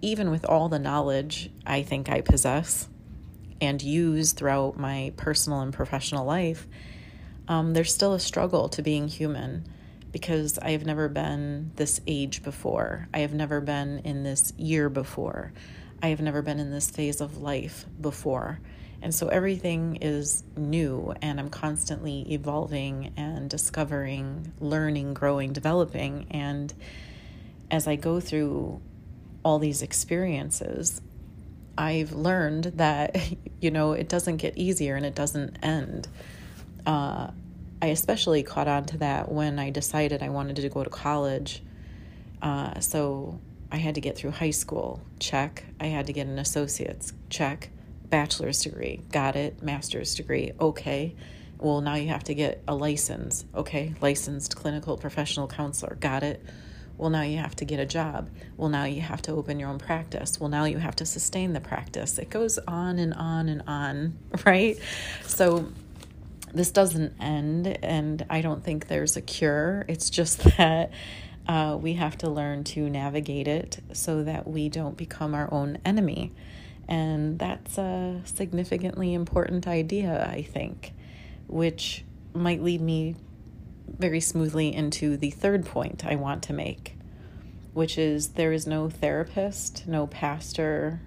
even 0.02 0.30
with 0.30 0.46
all 0.46 0.70
the 0.70 0.80
knowledge 0.80 1.52
I 1.66 1.84
think 1.84 2.10
I 2.10 2.22
possess 2.22 2.88
and 3.60 3.82
use 3.82 4.34
throughout 4.34 4.78
my 4.78 5.14
personal 5.18 5.62
and 5.62 5.74
professional 5.74 6.26
life, 6.26 6.68
um, 7.48 7.74
there's 7.74 7.94
still 7.94 8.14
a 8.14 8.20
struggle 8.20 8.70
to 8.70 8.82
being 8.82 9.08
human 9.08 9.68
because 10.12 10.58
I 10.60 10.72
have 10.72 10.86
never 10.86 11.08
been 11.08 11.72
this 11.76 12.02
age 12.08 12.44
before. 12.44 13.08
I 13.14 13.20
have 13.20 13.34
never 13.34 13.62
been 13.62 14.00
in 14.00 14.24
this 14.24 14.54
year 14.58 14.90
before. 14.90 15.54
I 16.04 16.08
have 16.08 16.22
never 16.22 16.42
been 16.42 16.60
in 16.60 16.72
this 16.72 16.90
phase 16.90 17.22
of 17.22 17.38
life 17.38 17.86
before. 18.00 18.60
And 19.02 19.16
so 19.16 19.30
everything 19.30 19.98
is 20.02 20.44
new, 20.56 21.14
and 21.22 21.40
I'm 21.40 21.50
constantly 21.50 22.34
evolving 22.34 23.14
and 23.18 23.50
discovering, 23.50 24.54
learning, 24.60 25.16
growing, 25.16 25.54
developing. 25.54 26.28
And 26.30 26.72
as 27.72 27.88
I 27.88 27.96
go 27.96 28.20
through 28.20 28.80
all 29.44 29.58
these 29.58 29.82
experiences, 29.82 31.02
I've 31.78 32.12
learned 32.12 32.66
that, 32.76 33.18
you 33.62 33.72
know, 33.72 33.94
it 33.94 34.08
doesn't 34.08 34.38
get 34.38 34.58
easier 34.58 34.96
and 34.96 35.06
it 35.06 35.16
doesn't 35.16 35.58
end. 35.64 36.08
Uh, 36.86 37.32
I 37.82 37.88
especially 37.88 38.44
caught 38.44 38.68
on 38.68 38.86
to 38.86 38.98
that 39.00 39.32
when 39.32 39.60
I 39.60 39.70
decided 39.70 40.22
I 40.22 40.30
wanted 40.30 40.58
to 40.58 40.70
go 40.70 40.84
to 40.84 40.90
college. 40.90 41.64
Uh, 42.42 42.80
so 42.80 43.40
I 43.72 43.78
had 43.78 43.96
to 43.96 44.02
get 44.02 44.18
through 44.18 44.32
high 44.32 44.52
school, 44.52 45.02
check. 45.20 45.64
I 45.80 45.88
had 45.88 46.08
to 46.08 46.14
get 46.14 46.28
an 46.28 46.40
associate's, 46.40 47.14
check. 47.30 47.70
Bachelor's 48.10 48.64
degree, 48.64 49.02
got 49.12 49.36
it. 49.36 49.64
Master's 49.64 50.16
degree, 50.16 50.52
okay. 50.60 51.16
Well, 51.58 51.82
now 51.82 51.96
you 51.96 52.10
have 52.10 52.24
to 52.26 52.34
get 52.34 52.62
a 52.68 52.76
license, 52.76 53.46
okay. 53.56 53.94
Licensed 54.02 54.56
clinical 54.56 54.98
professional 54.98 55.48
counselor, 55.48 55.96
got 55.96 56.24
it 56.24 56.44
well, 57.02 57.10
now 57.10 57.24
you 57.24 57.40
have 57.40 57.56
to 57.56 57.66
get 57.66 57.80
a 57.80 57.86
job. 57.88 58.30
Well, 58.58 58.70
now 58.70 58.84
you 58.84 59.02
have 59.02 59.24
to 59.24 59.32
open 59.32 59.60
your 59.60 59.70
own 59.70 59.80
practice. 59.80 60.40
Well, 60.40 60.50
now 60.50 60.66
you 60.66 60.78
have 60.78 60.96
to 60.98 61.06
sustain 61.08 61.54
the 61.54 61.60
practice. 61.60 62.20
It 62.20 62.30
goes 62.30 62.60
on 62.60 63.00
and 63.00 63.16
on 63.16 63.50
and 63.50 63.64
on, 63.66 64.20
right? 64.46 64.78
So, 65.26 65.72
this 66.54 66.72
doesn't 66.72 67.14
end, 67.20 67.68
and 67.84 68.26
I 68.30 68.42
don't 68.42 68.64
think 68.64 68.88
there's 68.88 69.16
a 69.18 69.22
cure. 69.22 69.86
It's 69.88 70.10
just 70.10 70.44
that 70.58 70.92
uh, 71.48 71.78
we 71.80 71.94
have 71.94 72.18
to 72.20 72.30
learn 72.30 72.64
to 72.64 72.90
navigate 72.90 73.48
it 73.48 73.80
so 73.94 74.24
that 74.24 74.48
we 74.48 74.70
don't 74.70 74.98
become 74.98 75.34
our 75.34 75.52
own 75.54 75.78
enemy. 75.86 76.32
And 76.88 77.40
that's 77.40 77.78
a 77.78 78.22
significantly 78.26 79.14
important 79.14 79.68
idea, 79.68 80.28
I 80.30 80.42
think, 80.42 80.94
which 81.48 82.04
might 82.34 82.62
lead 82.62 82.82
me 82.82 83.16
very 83.98 84.20
smoothly 84.20 84.74
into 84.74 85.18
the 85.18 85.32
third 85.32 85.66
point 85.66 86.06
I 86.06 86.16
want 86.16 86.44
to 86.44 86.54
make, 86.54 86.96
which 87.74 87.98
is 87.98 88.30
there 88.30 88.52
is 88.52 88.68
no 88.68 88.90
therapist, 88.90 89.88
no 89.88 90.08
pastor, 90.08 91.02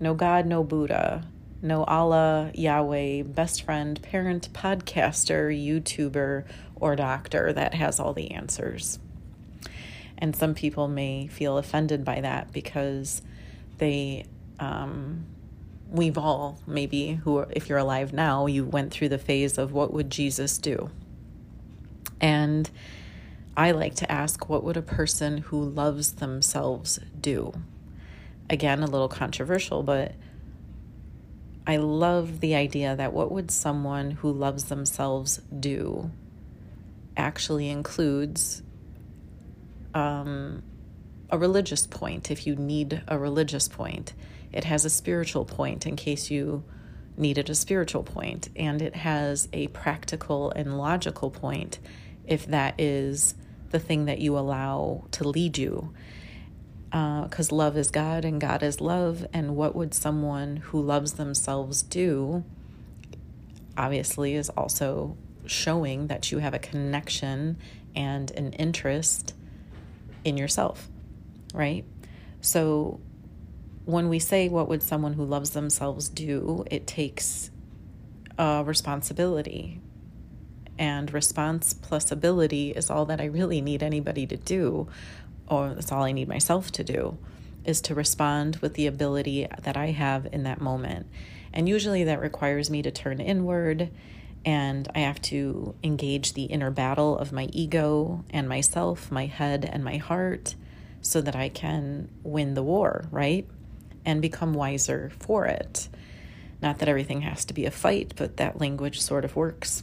no 0.00 0.14
God, 0.14 0.46
no 0.46 0.62
Buddha, 0.62 1.26
no 1.60 1.84
Allah, 1.84 2.50
Yahweh, 2.54 3.22
best 3.22 3.62
friend, 3.62 4.00
parent, 4.00 4.52
podcaster, 4.52 5.50
YouTuber, 5.50 6.44
or 6.76 6.96
doctor 6.96 7.52
that 7.52 7.74
has 7.74 7.98
all 7.98 8.12
the 8.12 8.30
answers. 8.30 8.98
And 10.16 10.34
some 10.34 10.54
people 10.54 10.88
may 10.88 11.26
feel 11.28 11.58
offended 11.58 12.04
by 12.04 12.20
that 12.20 12.52
because 12.52 13.22
they, 13.78 14.26
um, 14.58 15.26
we've 15.90 16.18
all 16.18 16.58
maybe, 16.66 17.14
who, 17.24 17.40
if 17.50 17.68
you're 17.68 17.78
alive 17.78 18.12
now, 18.12 18.46
you 18.46 18.64
went 18.64 18.92
through 18.92 19.10
the 19.10 19.18
phase 19.18 19.58
of 19.58 19.72
what 19.72 19.92
would 19.92 20.10
Jesus 20.10 20.58
do? 20.58 20.90
And 22.20 22.68
I 23.56 23.70
like 23.72 23.96
to 23.96 24.10
ask, 24.10 24.48
what 24.48 24.64
would 24.64 24.76
a 24.76 24.82
person 24.82 25.38
who 25.38 25.62
loves 25.62 26.14
themselves 26.14 26.98
do? 27.20 27.52
Again, 28.50 28.82
a 28.82 28.86
little 28.86 29.08
controversial, 29.08 29.82
but 29.82 30.12
I 31.68 31.76
love 31.76 32.40
the 32.40 32.54
idea 32.54 32.96
that 32.96 33.12
what 33.12 33.30
would 33.30 33.50
someone 33.50 34.12
who 34.12 34.32
loves 34.32 34.64
themselves 34.64 35.42
do 35.60 36.10
actually 37.14 37.68
includes 37.68 38.62
um, 39.92 40.62
a 41.28 41.36
religious 41.36 41.86
point 41.86 42.30
if 42.30 42.46
you 42.46 42.56
need 42.56 43.02
a 43.06 43.18
religious 43.18 43.68
point. 43.68 44.14
It 44.50 44.64
has 44.64 44.86
a 44.86 44.90
spiritual 44.90 45.44
point 45.44 45.86
in 45.86 45.94
case 45.96 46.30
you 46.30 46.64
needed 47.18 47.50
a 47.50 47.54
spiritual 47.54 48.02
point, 48.02 48.48
and 48.56 48.80
it 48.80 48.96
has 48.96 49.46
a 49.52 49.66
practical 49.68 50.50
and 50.52 50.78
logical 50.78 51.30
point 51.30 51.80
if 52.26 52.46
that 52.46 52.80
is 52.80 53.34
the 53.70 53.78
thing 53.78 54.06
that 54.06 54.20
you 54.20 54.38
allow 54.38 55.04
to 55.10 55.28
lead 55.28 55.58
you 55.58 55.92
because 56.90 57.52
uh, 57.52 57.56
love 57.56 57.76
is 57.76 57.90
God 57.90 58.24
and 58.24 58.40
God 58.40 58.62
is 58.62 58.80
love. 58.80 59.26
And 59.32 59.56
what 59.56 59.74
would 59.74 59.92
someone 59.94 60.56
who 60.56 60.80
loves 60.80 61.14
themselves 61.14 61.82
do? 61.82 62.44
Obviously, 63.76 64.34
is 64.34 64.48
also 64.50 65.16
showing 65.46 66.06
that 66.08 66.32
you 66.32 66.38
have 66.38 66.54
a 66.54 66.58
connection 66.58 67.58
and 67.94 68.30
an 68.32 68.52
interest 68.54 69.34
in 70.24 70.36
yourself, 70.36 70.88
right? 71.54 71.84
So, 72.40 73.00
when 73.84 74.08
we 74.08 74.18
say, 74.18 74.48
What 74.48 74.68
would 74.68 74.82
someone 74.82 75.12
who 75.12 75.24
loves 75.24 75.50
themselves 75.50 76.08
do? 76.08 76.64
it 76.70 76.86
takes 76.86 77.50
a 78.38 78.62
responsibility. 78.64 79.80
And 80.78 81.12
response 81.12 81.72
plus 81.72 82.12
ability 82.12 82.70
is 82.70 82.88
all 82.88 83.04
that 83.06 83.20
I 83.20 83.24
really 83.24 83.60
need 83.60 83.82
anybody 83.82 84.26
to 84.28 84.36
do 84.36 84.88
or 85.50 85.74
that's 85.74 85.92
all 85.92 86.02
I 86.02 86.12
need 86.12 86.28
myself 86.28 86.70
to 86.72 86.84
do, 86.84 87.18
is 87.64 87.80
to 87.82 87.94
respond 87.94 88.56
with 88.56 88.74
the 88.74 88.86
ability 88.86 89.46
that 89.62 89.76
I 89.76 89.86
have 89.92 90.26
in 90.32 90.44
that 90.44 90.60
moment. 90.60 91.06
And 91.52 91.68
usually 91.68 92.04
that 92.04 92.20
requires 92.20 92.70
me 92.70 92.82
to 92.82 92.90
turn 92.90 93.20
inward 93.20 93.90
and 94.44 94.88
I 94.94 95.00
have 95.00 95.20
to 95.22 95.74
engage 95.82 96.32
the 96.32 96.44
inner 96.44 96.70
battle 96.70 97.18
of 97.18 97.32
my 97.32 97.48
ego 97.52 98.24
and 98.30 98.48
myself, 98.48 99.10
my 99.10 99.26
head 99.26 99.68
and 99.70 99.82
my 99.82 99.96
heart, 99.96 100.54
so 101.02 101.20
that 101.20 101.36
I 101.36 101.48
can 101.48 102.08
win 102.22 102.54
the 102.54 102.62
war, 102.62 103.06
right? 103.10 103.46
And 104.04 104.22
become 104.22 104.54
wiser 104.54 105.10
for 105.18 105.46
it. 105.46 105.88
Not 106.62 106.78
that 106.78 106.88
everything 106.88 107.22
has 107.22 107.44
to 107.46 107.54
be 107.54 107.66
a 107.66 107.70
fight, 107.70 108.14
but 108.16 108.36
that 108.36 108.60
language 108.60 109.00
sort 109.00 109.24
of 109.24 109.36
works. 109.36 109.82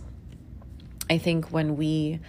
I 1.10 1.18
think 1.18 1.52
when 1.52 1.76
we 1.78 2.20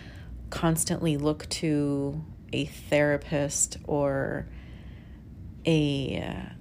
constantly 0.51 1.17
look 1.17 1.49
to 1.49 2.25
a 2.53 2.67
therapist 2.67 3.79
or 3.85 4.47
a 5.65 6.23
uh, 6.23 6.53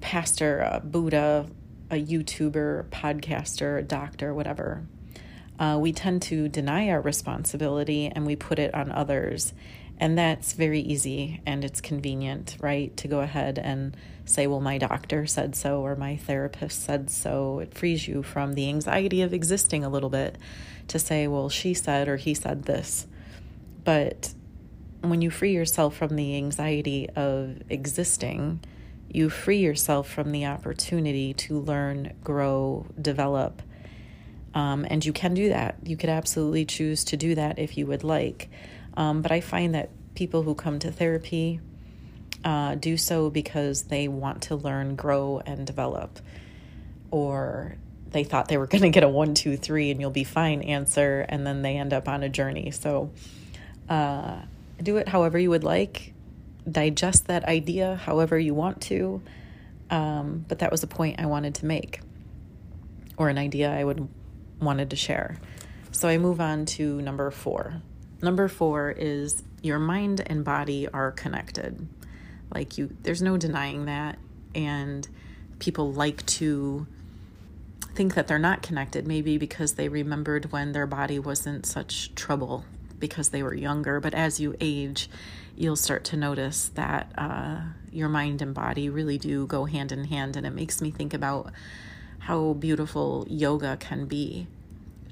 pastor, 0.00 0.60
a 0.60 0.80
Buddha, 0.80 1.46
a 1.90 2.02
YouTuber, 2.02 2.88
podcaster, 2.90 3.78
a 3.78 3.82
doctor, 3.82 4.34
whatever. 4.34 4.86
Uh, 5.58 5.78
we 5.78 5.92
tend 5.92 6.22
to 6.22 6.48
deny 6.48 6.88
our 6.88 7.00
responsibility 7.00 8.06
and 8.06 8.26
we 8.26 8.34
put 8.34 8.58
it 8.58 8.74
on 8.74 8.90
others. 8.90 9.52
And 9.98 10.16
that's 10.16 10.54
very 10.54 10.80
easy 10.80 11.42
and 11.44 11.62
it's 11.62 11.82
convenient, 11.82 12.56
right? 12.60 12.96
To 12.96 13.08
go 13.08 13.20
ahead 13.20 13.58
and 13.58 13.94
say, 14.24 14.46
well, 14.46 14.60
my 14.60 14.78
doctor 14.78 15.26
said 15.26 15.54
so 15.54 15.82
or 15.82 15.96
my 15.96 16.16
therapist 16.16 16.82
said 16.82 17.10
so. 17.10 17.58
It 17.58 17.74
frees 17.74 18.08
you 18.08 18.22
from 18.22 18.54
the 18.54 18.68
anxiety 18.68 19.20
of 19.20 19.34
existing 19.34 19.84
a 19.84 19.90
little 19.90 20.08
bit 20.08 20.38
to 20.88 20.98
say, 20.98 21.26
well, 21.26 21.50
she 21.50 21.74
said 21.74 22.08
or 22.08 22.16
he 22.16 22.32
said 22.32 22.62
this. 22.62 23.06
But 23.84 24.34
when 25.00 25.22
you 25.22 25.30
free 25.30 25.52
yourself 25.52 25.96
from 25.96 26.16
the 26.16 26.36
anxiety 26.36 27.08
of 27.10 27.62
existing, 27.68 28.60
you 29.12 29.30
free 29.30 29.58
yourself 29.58 30.08
from 30.08 30.30
the 30.32 30.46
opportunity 30.46 31.34
to 31.34 31.58
learn, 31.58 32.14
grow, 32.22 32.86
develop. 33.00 33.62
Um, 34.54 34.86
and 34.88 35.04
you 35.04 35.12
can 35.12 35.34
do 35.34 35.48
that. 35.48 35.76
You 35.84 35.96
could 35.96 36.10
absolutely 36.10 36.64
choose 36.64 37.04
to 37.04 37.16
do 37.16 37.34
that 37.34 37.58
if 37.58 37.76
you 37.76 37.86
would 37.86 38.04
like. 38.04 38.50
Um, 38.96 39.22
but 39.22 39.32
I 39.32 39.40
find 39.40 39.74
that 39.74 39.90
people 40.14 40.42
who 40.42 40.54
come 40.54 40.78
to 40.80 40.92
therapy 40.92 41.60
uh, 42.44 42.74
do 42.74 42.96
so 42.96 43.30
because 43.30 43.84
they 43.84 44.08
want 44.08 44.42
to 44.42 44.56
learn, 44.56 44.96
grow, 44.96 45.40
and 45.44 45.66
develop. 45.66 46.20
Or 47.10 47.76
they 48.10 48.24
thought 48.24 48.48
they 48.48 48.58
were 48.58 48.66
going 48.68 48.82
to 48.82 48.90
get 48.90 49.02
a 49.02 49.08
one, 49.08 49.34
two, 49.34 49.56
three, 49.56 49.90
and 49.90 50.00
you'll 50.00 50.10
be 50.10 50.24
fine 50.24 50.62
answer, 50.62 51.24
and 51.28 51.46
then 51.46 51.62
they 51.62 51.76
end 51.76 51.92
up 51.92 52.08
on 52.08 52.22
a 52.22 52.28
journey. 52.28 52.70
So, 52.70 53.10
uh, 53.90 54.36
do 54.82 54.96
it 54.96 55.08
however 55.08 55.38
you 55.38 55.50
would 55.50 55.64
like, 55.64 56.14
digest 56.70 57.26
that 57.26 57.44
idea 57.44 57.96
however 57.96 58.38
you 58.38 58.54
want 58.54 58.80
to. 58.82 59.20
Um, 59.90 60.44
but 60.48 60.60
that 60.60 60.70
was 60.70 60.82
a 60.84 60.86
point 60.86 61.20
I 61.20 61.26
wanted 61.26 61.56
to 61.56 61.66
make, 61.66 62.00
or 63.16 63.28
an 63.28 63.38
idea 63.38 63.70
I 63.70 63.82
would 63.82 64.08
wanted 64.60 64.90
to 64.90 64.96
share. 64.96 65.38
So 65.90 66.08
I 66.08 66.16
move 66.16 66.40
on 66.40 66.64
to 66.66 67.02
number 67.02 67.30
four. 67.30 67.82
Number 68.22 68.46
four 68.46 68.90
is 68.90 69.42
your 69.62 69.78
mind 69.78 70.22
and 70.24 70.44
body 70.44 70.86
are 70.88 71.10
connected. 71.10 71.88
Like 72.54 72.78
you, 72.78 72.96
there's 73.02 73.22
no 73.22 73.36
denying 73.36 73.86
that, 73.86 74.18
and 74.54 75.08
people 75.58 75.92
like 75.92 76.24
to 76.26 76.86
think 77.94 78.14
that 78.14 78.28
they're 78.28 78.38
not 78.38 78.62
connected, 78.62 79.06
maybe 79.06 79.36
because 79.38 79.74
they 79.74 79.88
remembered 79.88 80.52
when 80.52 80.70
their 80.70 80.86
body 80.86 81.18
wasn't 81.18 81.66
such 81.66 82.14
trouble 82.14 82.64
because 83.00 83.30
they 83.30 83.42
were 83.42 83.54
younger. 83.54 83.98
But 84.00 84.14
as 84.14 84.38
you 84.38 84.54
age, 84.60 85.10
you'll 85.56 85.76
start 85.76 86.04
to 86.04 86.16
notice 86.16 86.68
that 86.74 87.12
uh, 87.16 87.60
your 87.90 88.08
mind 88.08 88.42
and 88.42 88.54
body 88.54 88.88
really 88.88 89.18
do 89.18 89.46
go 89.46 89.64
hand 89.64 89.90
in 89.90 90.04
hand. 90.04 90.36
And 90.36 90.46
it 90.46 90.50
makes 90.54 90.80
me 90.80 90.90
think 90.90 91.12
about 91.12 91.52
how 92.20 92.52
beautiful 92.52 93.26
yoga 93.28 93.76
can 93.78 94.06
be 94.06 94.46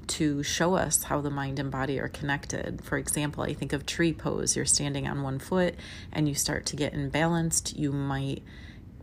to 0.07 0.41
show 0.41 0.75
us 0.75 1.03
how 1.03 1.21
the 1.21 1.29
mind 1.29 1.59
and 1.59 1.69
body 1.69 1.99
are 1.99 2.07
connected. 2.07 2.83
For 2.83 2.97
example, 2.97 3.43
I 3.43 3.53
think 3.53 3.73
of 3.73 3.85
tree 3.85 4.11
pose. 4.11 4.55
You're 4.55 4.65
standing 4.65 5.07
on 5.07 5.21
one 5.21 5.37
foot 5.37 5.75
and 6.11 6.27
you 6.27 6.33
start 6.33 6.65
to 6.67 6.75
get 6.75 6.93
imbalanced. 6.93 7.77
You 7.77 7.91
might 7.91 8.41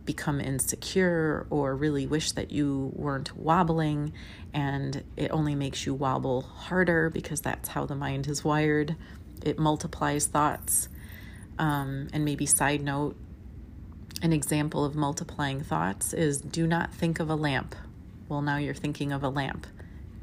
become 0.07 0.41
insecure 0.41 1.45
or 1.51 1.75
really 1.75 2.07
wish 2.07 2.31
that 2.31 2.49
you 2.49 2.91
weren't 2.95 3.37
wobbling, 3.37 4.13
and 4.51 5.03
it 5.15 5.29
only 5.29 5.53
makes 5.53 5.85
you 5.85 5.93
wobble 5.93 6.41
harder 6.41 7.11
because 7.11 7.41
that's 7.41 7.69
how 7.69 7.85
the 7.85 7.95
mind 7.95 8.27
is 8.27 8.43
wired. 8.43 8.95
It 9.43 9.59
multiplies 9.59 10.25
thoughts. 10.25 10.89
Um, 11.59 12.07
and 12.13 12.25
maybe, 12.25 12.47
side 12.47 12.81
note, 12.81 13.15
an 14.23 14.33
example 14.33 14.83
of 14.83 14.95
multiplying 14.95 15.61
thoughts 15.61 16.13
is 16.13 16.41
do 16.41 16.65
not 16.65 16.93
think 16.93 17.19
of 17.19 17.29
a 17.29 17.35
lamp. 17.35 17.75
Well, 18.27 18.41
now 18.41 18.57
you're 18.57 18.73
thinking 18.73 19.11
of 19.11 19.23
a 19.23 19.29
lamp. 19.29 19.67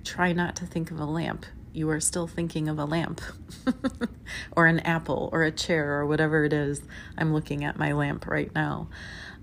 Try 0.03 0.33
not 0.33 0.57
to 0.57 0.67
think 0.67 0.91
of 0.91 0.99
a 0.99 1.05
lamp. 1.05 1.47
You 1.73 1.91
are 1.91 2.01
still 2.01 2.27
thinking 2.27 2.69
of 2.69 2.79
a 2.79 2.85
lamp 2.85 3.21
or 4.53 4.67
an 4.67 4.81
apple 4.81 5.29
or 5.33 5.43
a 5.43 5.51
chair 5.51 5.99
or 5.99 6.07
whatever 6.07 6.45
it 6.45 6.53
is. 6.53 6.83
I'm 7.17 7.33
looking 7.33 7.65
at 7.65 7.79
my 7.79 7.93
lamp 7.93 8.27
right 8.27 8.53
now. 8.55 8.89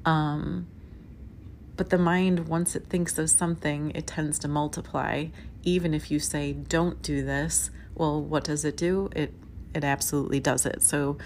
Um, 0.05 0.67
but 1.77 1.89
the 1.89 1.97
mind, 1.97 2.47
once 2.47 2.75
it 2.75 2.87
thinks 2.87 3.17
of 3.17 3.29
something, 3.29 3.91
it 3.95 4.07
tends 4.07 4.37
to 4.39 4.47
multiply. 4.47 5.27
Even 5.63 5.93
if 5.93 6.11
you 6.11 6.19
say, 6.19 6.53
don't 6.53 7.01
do 7.01 7.23
this, 7.23 7.71
well, 7.95 8.21
what 8.21 8.43
does 8.43 8.65
it 8.65 8.77
do? 8.77 9.09
It, 9.15 9.33
it 9.73 9.83
absolutely 9.83 10.39
does 10.39 10.65
it. 10.65 10.81
So, 10.81 11.17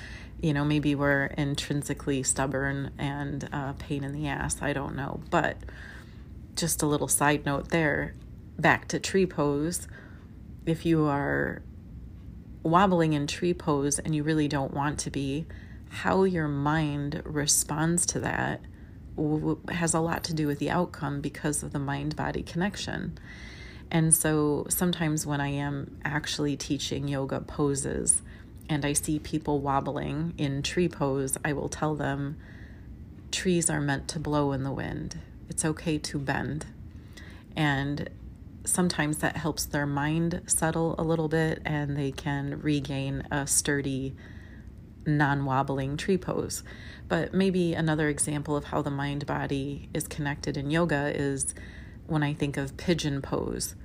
you 0.42 0.54
know, 0.54 0.64
maybe 0.64 0.96
we're 0.96 1.26
intrinsically 1.38 2.24
stubborn 2.24 2.92
and 2.98 3.50
uh, 3.52 3.74
pain 3.74 4.04
in 4.04 4.14
the 4.14 4.28
ass. 4.28 4.62
I 4.62 4.74
don't 4.74 4.96
know. 4.96 5.22
But 5.30 5.58
just 6.56 6.82
a 6.82 6.86
little 6.86 7.08
side 7.08 7.46
note 7.46 7.70
there 7.70 8.14
back 8.58 8.88
to 8.90 9.00
tree 9.00 9.26
pose. 9.26 9.88
If 10.66 10.86
you 10.86 11.06
are 11.06 11.62
wobbling 12.64 13.14
in 13.14 13.28
tree 13.28 13.54
pose 13.54 14.00
and 14.00 14.16
you 14.16 14.24
really 14.24 14.48
don't 14.48 14.74
want 14.74 15.00
to 15.00 15.12
be, 15.12 15.46
how 15.90 16.24
your 16.24 16.48
mind 16.48 17.22
responds 17.26 18.06
to 18.08 18.20
that 18.20 18.62
has 19.70 19.94
a 19.94 20.00
lot 20.00 20.24
to 20.26 20.34
do 20.34 20.48
with 20.48 20.60
the 20.60 20.70
outcome 20.70 21.22
because 21.22 21.64
of 21.64 21.72
the 21.72 21.80
mind 21.80 22.16
body 22.16 22.44
connection. 22.44 23.18
And 23.90 24.14
so 24.14 24.66
sometimes 24.70 25.26
when 25.26 25.40
I 25.40 25.50
am 25.50 25.98
actually 26.04 26.58
teaching 26.58 27.08
yoga 27.08 27.40
poses 27.40 28.22
and 28.68 28.84
I 28.84 28.94
see 28.94 29.20
people 29.20 29.60
wobbling 29.60 30.34
in 30.38 30.64
tree 30.64 30.90
pose, 30.90 31.38
I 31.46 31.54
will 31.54 31.70
tell 31.70 31.96
them 31.96 32.38
trees 33.32 33.70
are 33.70 33.82
meant 33.82 34.08
to 34.10 34.20
blow 34.20 34.52
in 34.52 34.64
the 34.64 34.72
wind. 34.72 35.20
It's 35.50 35.64
okay 35.64 35.98
to 36.00 36.20
bend. 36.20 36.66
And 37.56 38.10
sometimes 38.66 39.20
that 39.20 39.38
helps 39.38 39.66
their 39.66 39.86
mind 39.86 40.42
settle 40.48 40.96
a 40.98 41.04
little 41.04 41.28
bit 41.28 41.62
and 41.64 41.96
they 41.96 42.12
can 42.12 42.60
regain 42.62 43.28
a 43.32 43.46
sturdy, 43.46 44.16
non 45.06 45.46
wobbling 45.46 45.98
tree 45.98 46.18
pose. 46.18 46.64
But 47.08 47.34
maybe 47.34 47.74
another 47.74 48.10
example 48.10 48.56
of 48.56 48.66
how 48.66 48.82
the 48.82 48.92
mind 48.92 49.26
body 49.26 49.90
is 49.94 50.08
connected 50.08 50.58
in 50.58 50.72
yoga 50.72 51.12
is 51.16 51.54
when 52.08 52.24
I 52.24 52.34
think 52.34 52.58
of 52.58 52.78
pigeon 52.78 53.22
pose. 53.22 53.76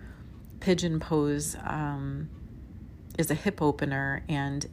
Pigeon 0.60 1.00
pose 1.00 1.56
um, 1.64 2.28
is 3.18 3.30
a 3.30 3.34
hip 3.34 3.62
opener, 3.62 4.22
and 4.28 4.66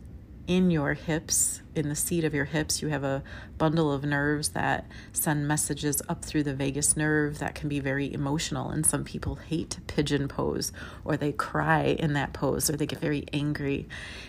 in 0.48 0.72
your 0.72 0.94
hips, 0.94 1.62
in 1.76 1.90
the 1.90 1.96
seat 1.96 2.24
of 2.24 2.34
your 2.34 2.46
hips, 2.46 2.82
you 2.82 2.88
have 2.88 3.04
a 3.04 3.22
bundle 3.58 3.92
of 3.92 4.04
nerves 4.04 4.50
that 4.50 4.86
send 5.12 5.46
messages 5.46 6.02
up 6.08 6.24
through 6.24 6.44
the 6.44 6.54
vagus 6.54 6.96
nerve 6.96 7.40
that 7.40 7.54
can 7.54 7.68
be 7.68 7.82
very 7.82 8.12
emotional. 8.14 8.70
And 8.70 8.86
some 8.86 9.04
people 9.04 9.36
hate 9.36 9.80
pigeon 9.88 10.30
pose, 10.30 10.72
or 11.04 11.18
they 11.18 11.34
cry 11.34 11.84
in 11.84 12.14
that 12.14 12.32
pose, 12.32 12.70
or 12.70 12.78
they 12.78 12.86
get 12.86 13.00
very 13.00 13.26
angry. 13.34 13.88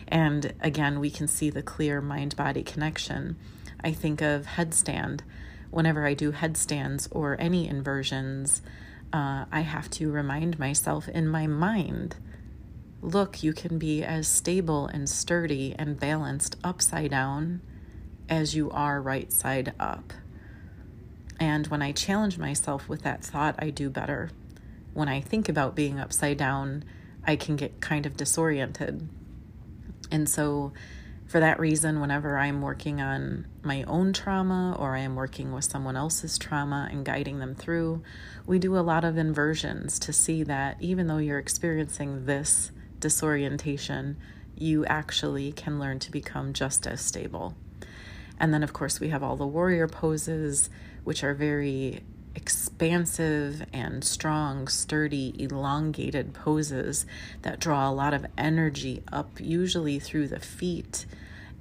And 0.08 0.52
again, 0.60 0.98
we 0.98 1.10
can 1.10 1.28
see 1.28 1.50
the 1.50 1.62
clear 1.62 2.00
mind 2.00 2.34
body 2.34 2.64
connection. 2.64 3.36
I 3.82 3.92
think 3.92 4.20
of 4.20 4.46
headstand. 4.46 5.20
Whenever 5.70 6.04
I 6.04 6.14
do 6.14 6.32
headstands 6.32 7.08
or 7.12 7.36
any 7.40 7.68
inversions, 7.68 8.60
uh, 9.12 9.44
I 9.52 9.60
have 9.60 9.88
to 9.92 10.10
remind 10.10 10.58
myself 10.58 11.08
in 11.08 11.28
my 11.28 11.46
mind 11.46 12.16
Look, 13.00 13.42
you 13.42 13.52
can 13.52 13.78
be 13.78 14.02
as 14.02 14.26
stable 14.26 14.86
and 14.86 15.08
sturdy 15.08 15.74
and 15.78 15.98
balanced 15.98 16.56
upside 16.64 17.12
down 17.12 17.60
as 18.28 18.56
you 18.56 18.70
are 18.70 19.00
right 19.00 19.32
side 19.32 19.72
up. 19.78 20.12
And 21.38 21.68
when 21.68 21.80
I 21.80 21.92
challenge 21.92 22.38
myself 22.38 22.88
with 22.88 23.02
that 23.02 23.24
thought, 23.24 23.54
I 23.58 23.70
do 23.70 23.88
better. 23.88 24.30
When 24.94 25.08
I 25.08 25.20
think 25.20 25.48
about 25.48 25.76
being 25.76 26.00
upside 26.00 26.38
down, 26.38 26.84
I 27.24 27.36
can 27.36 27.54
get 27.54 27.80
kind 27.80 28.04
of 28.04 28.16
disoriented. 28.16 29.08
And 30.10 30.28
so, 30.28 30.72
for 31.26 31.40
that 31.40 31.60
reason, 31.60 32.00
whenever 32.00 32.38
I'm 32.38 32.62
working 32.62 33.00
on 33.00 33.46
my 33.62 33.82
own 33.84 34.12
trauma 34.12 34.74
or 34.78 34.96
I 34.96 35.00
am 35.00 35.14
working 35.14 35.52
with 35.52 35.64
someone 35.64 35.94
else's 35.94 36.38
trauma 36.38 36.88
and 36.90 37.04
guiding 37.04 37.38
them 37.38 37.54
through, 37.54 38.02
we 38.46 38.58
do 38.58 38.76
a 38.76 38.80
lot 38.80 39.04
of 39.04 39.18
inversions 39.18 39.98
to 40.00 40.12
see 40.12 40.42
that 40.44 40.78
even 40.80 41.06
though 41.06 41.18
you're 41.18 41.38
experiencing 41.38 42.24
this 42.24 42.72
disorientation, 43.00 44.16
you 44.56 44.84
actually 44.86 45.52
can 45.52 45.78
learn 45.78 45.98
to 46.00 46.10
become 46.10 46.52
just 46.52 46.86
as 46.86 47.00
stable. 47.00 47.54
And 48.40 48.52
then, 48.52 48.62
of 48.62 48.72
course, 48.72 49.00
we 49.00 49.08
have 49.08 49.22
all 49.22 49.36
the 49.36 49.46
warrior 49.46 49.88
poses, 49.88 50.70
which 51.04 51.24
are 51.24 51.34
very 51.34 52.02
expansive 52.34 53.66
and 53.72 54.04
strong, 54.04 54.68
sturdy, 54.68 55.34
elongated 55.38 56.32
poses 56.34 57.04
that 57.42 57.58
draw 57.58 57.88
a 57.88 57.92
lot 57.92 58.14
of 58.14 58.26
energy 58.36 59.02
up, 59.10 59.40
usually 59.40 59.98
through 59.98 60.28
the 60.28 60.38
feet 60.38 61.04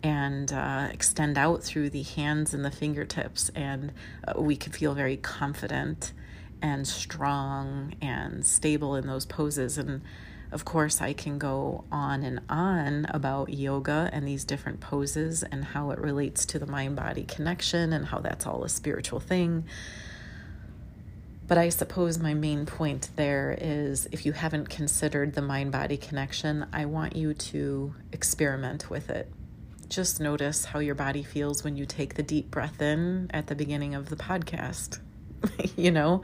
and 0.04 0.54
uh, 0.54 0.88
extend 0.92 1.38
out 1.38 1.64
through 1.64 1.90
the 1.90 2.04
hands 2.04 2.54
and 2.54 2.64
the 2.64 2.72
fingertips. 2.72 3.50
And 3.56 3.92
uh, 4.28 4.40
we 4.40 4.56
can 4.56 4.72
feel 4.72 4.94
very 4.94 5.18
confident 5.18 6.14
and 6.62 6.88
strong 6.88 7.96
and 8.02 8.46
stable 8.46 8.96
in 8.96 9.08
those 9.08 9.26
poses. 9.26 9.78
And 9.78 10.02
of 10.52 10.64
course, 10.64 11.02
I 11.02 11.14
can 11.14 11.38
go 11.38 11.84
on 11.92 12.24
and 12.24 12.40
on 12.50 13.06
about 13.10 13.50
yoga 13.50 14.10
and 14.14 14.28
these 14.28 14.46
different 14.46 14.80
poses 14.80 15.44
and 15.44 15.64
how 15.64 15.92
it 15.92 16.00
relates 16.00 16.46
to 16.48 16.60
the 16.60 16.66
mind 16.66 16.96
body 16.96 17.24
connection 17.24 17.92
and 17.92 18.06
how 18.06 18.20
that's 18.20 18.48
all 18.48 18.64
a 18.64 18.70
spiritual 18.70 19.20
thing. 19.20 19.66
But 21.48 21.58
I 21.58 21.70
suppose 21.70 22.18
my 22.20 22.34
main 22.34 22.66
point 22.66 23.10
there 23.16 23.58
is 23.60 24.08
if 24.12 24.26
you 24.26 24.34
haven't 24.34 24.70
considered 24.70 25.34
the 25.34 25.42
mind 25.42 25.72
body 25.72 25.98
connection, 25.98 26.66
I 26.74 26.86
want 26.86 27.16
you 27.16 27.34
to 27.34 27.96
experiment 28.12 28.90
with 28.90 29.10
it. 29.10 29.32
Just 29.90 30.20
notice 30.20 30.66
how 30.66 30.80
your 30.80 30.96
body 30.96 31.24
feels 31.24 31.64
when 31.64 31.78
you 31.78 31.86
take 31.86 32.16
the 32.16 32.24
deep 32.24 32.52
breath 32.52 32.82
in 32.82 33.32
at 33.34 33.48
the 33.48 33.56
beginning 33.56 33.96
of 33.96 34.10
the 34.10 34.18
podcast, 34.18 35.00
you 35.78 35.92
know, 35.92 36.22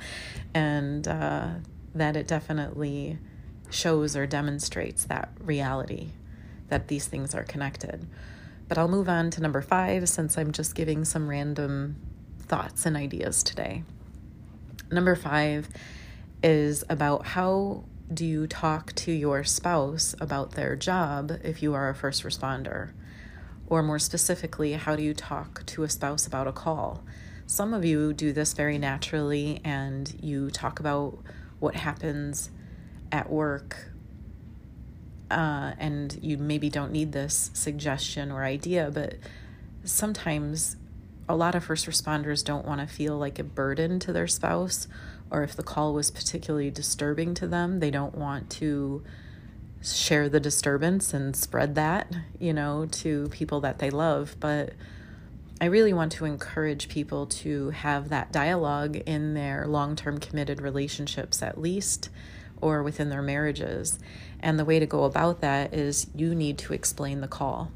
and 0.53 1.07
uh, 1.07 1.49
that 1.95 2.17
it 2.17 2.27
definitely 2.27 3.17
shows 3.73 4.15
or 4.15 4.25
demonstrates 4.25 5.05
that 5.05 5.29
reality 5.39 6.09
that 6.69 6.87
these 6.87 7.07
things 7.07 7.35
are 7.35 7.43
connected. 7.43 8.07
But 8.67 8.77
I'll 8.77 8.87
move 8.87 9.09
on 9.09 9.29
to 9.31 9.41
number 9.41 9.61
five 9.61 10.09
since 10.09 10.37
I'm 10.37 10.51
just 10.51 10.75
giving 10.75 11.05
some 11.05 11.29
random 11.29 11.97
thoughts 12.39 12.85
and 12.85 12.95
ideas 12.97 13.43
today. 13.43 13.83
Number 14.91 15.15
five 15.15 15.69
is 16.41 16.83
about 16.89 17.25
how 17.25 17.83
do 18.13 18.25
you 18.25 18.47
talk 18.47 18.93
to 18.93 19.11
your 19.11 19.43
spouse 19.43 20.15
about 20.19 20.51
their 20.51 20.75
job 20.75 21.31
if 21.43 21.63
you 21.63 21.73
are 21.73 21.89
a 21.89 21.95
first 21.95 22.23
responder? 22.23 22.91
Or 23.67 23.81
more 23.81 23.99
specifically, 23.99 24.73
how 24.73 24.95
do 24.95 25.03
you 25.03 25.13
talk 25.13 25.65
to 25.67 25.83
a 25.83 25.89
spouse 25.89 26.27
about 26.27 26.47
a 26.47 26.51
call? 26.51 27.03
Some 27.45 27.73
of 27.73 27.83
you 27.85 28.13
do 28.13 28.33
this 28.33 28.53
very 28.53 28.77
naturally 28.77 29.61
and 29.63 30.13
you 30.21 30.49
talk 30.49 30.79
about 30.79 31.17
what 31.59 31.75
happens 31.75 32.49
at 33.13 33.29
work 33.29 33.91
uh, 35.31 35.73
and 35.77 36.19
you 36.21 36.37
maybe 36.37 36.69
don't 36.69 36.91
need 36.91 37.11
this 37.11 37.51
suggestion 37.53 38.31
or 38.31 38.43
idea, 38.43 38.91
but 38.93 39.15
sometimes 39.85 40.75
a 41.29 41.35
lot 41.35 41.55
of 41.55 41.63
first 41.63 41.85
responders 41.85 42.43
don't 42.43 42.65
want 42.65 42.81
to 42.81 42.87
feel 42.87 43.17
like 43.17 43.39
a 43.39 43.43
burden 43.43 43.99
to 43.99 44.11
their 44.11 44.27
spouse, 44.27 44.87
or 45.31 45.43
if 45.43 45.55
the 45.55 45.63
call 45.63 45.93
was 45.93 46.11
particularly 46.11 46.69
disturbing 46.69 47.33
to 47.35 47.47
them, 47.47 47.79
they 47.79 47.89
don't 47.89 48.15
want 48.15 48.49
to 48.49 49.03
share 49.81 50.27
the 50.27 50.39
disturbance 50.39 51.13
and 51.13 51.35
spread 51.35 51.75
that, 51.75 52.11
you 52.39 52.53
know, 52.53 52.85
to 52.91 53.27
people 53.29 53.61
that 53.61 53.79
they 53.79 53.89
love. 53.89 54.35
But 54.39 54.73
I 55.61 55.65
really 55.65 55.93
want 55.93 56.11
to 56.13 56.25
encourage 56.25 56.89
people 56.89 57.25
to 57.27 57.69
have 57.71 58.09
that 58.09 58.31
dialogue 58.31 58.97
in 59.05 59.33
their 59.33 59.65
long 59.67 59.95
term 59.95 60.19
committed 60.19 60.61
relationships, 60.61 61.41
at 61.41 61.59
least 61.59 62.09
or 62.63 62.81
within 62.81 63.09
their 63.09 63.21
marriages. 63.21 63.99
And 64.39 64.57
the 64.57 64.65
way 64.65 64.79
to 64.79 64.85
go 64.85 65.03
about 65.03 65.41
that 65.41 65.73
is 65.73 66.07
you 66.15 66.33
need 66.33 66.57
to 66.59 66.73
explain 66.73 67.21
the 67.21 67.27
call. 67.27 67.71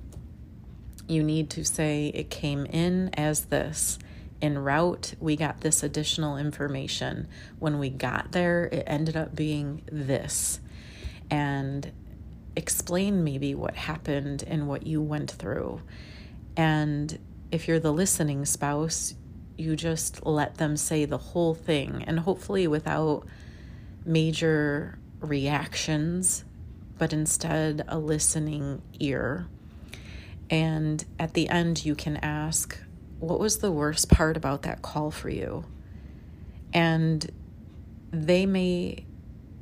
You 1.08 1.24
need 1.24 1.50
to 1.52 1.64
say 1.64 2.12
it 2.14 2.30
came 2.30 2.66
in 2.66 3.10
as 3.14 3.46
this. 3.46 4.00
En 4.42 4.58
route, 4.58 5.16
we 5.20 5.36
got 5.36 5.62
this 5.62 5.84
additional 5.84 6.38
information. 6.38 7.28
When 7.60 7.80
we 7.80 7.90
got 7.90 8.32
there, 8.32 8.66
it 8.66 8.84
ended 8.86 9.18
up 9.18 9.36
being 9.36 9.84
this. 9.92 10.60
And 11.30 11.92
explain 12.56 13.24
maybe 13.24 13.54
what 13.56 13.76
happened 13.76 14.44
and 14.48 14.68
what 14.68 14.86
you 14.86 15.02
went 15.02 15.32
through. 15.32 15.82
And 16.56 17.18
if 17.52 17.68
you're 17.68 17.80
the 17.80 17.94
listening 17.94 18.46
spouse, 18.46 19.14
you 19.58 19.76
just 19.76 20.26
let 20.26 20.56
them 20.56 20.78
say 20.78 21.06
the 21.06 21.18
whole 21.18 21.56
thing 21.56 22.04
and 22.06 22.20
hopefully 22.20 22.68
without 22.68 23.26
major 24.08 24.98
reactions, 25.20 26.46
but 26.98 27.14
instead 27.14 27.84
a 27.88 28.00
listening 28.00 28.82
ear. 29.00 29.48
And 30.50 31.04
at 31.20 31.34
the 31.34 31.50
end, 31.50 31.86
you 31.86 31.94
can 31.94 32.18
ask, 32.18 32.80
What 33.20 33.40
was 33.40 33.58
the 33.58 33.72
worst 33.72 34.10
part 34.10 34.38
about 34.38 34.62
that 34.64 34.82
call 34.82 35.12
for 35.12 35.30
you? 35.30 35.66
And 36.74 37.30
they 38.12 38.46
may 38.46 39.06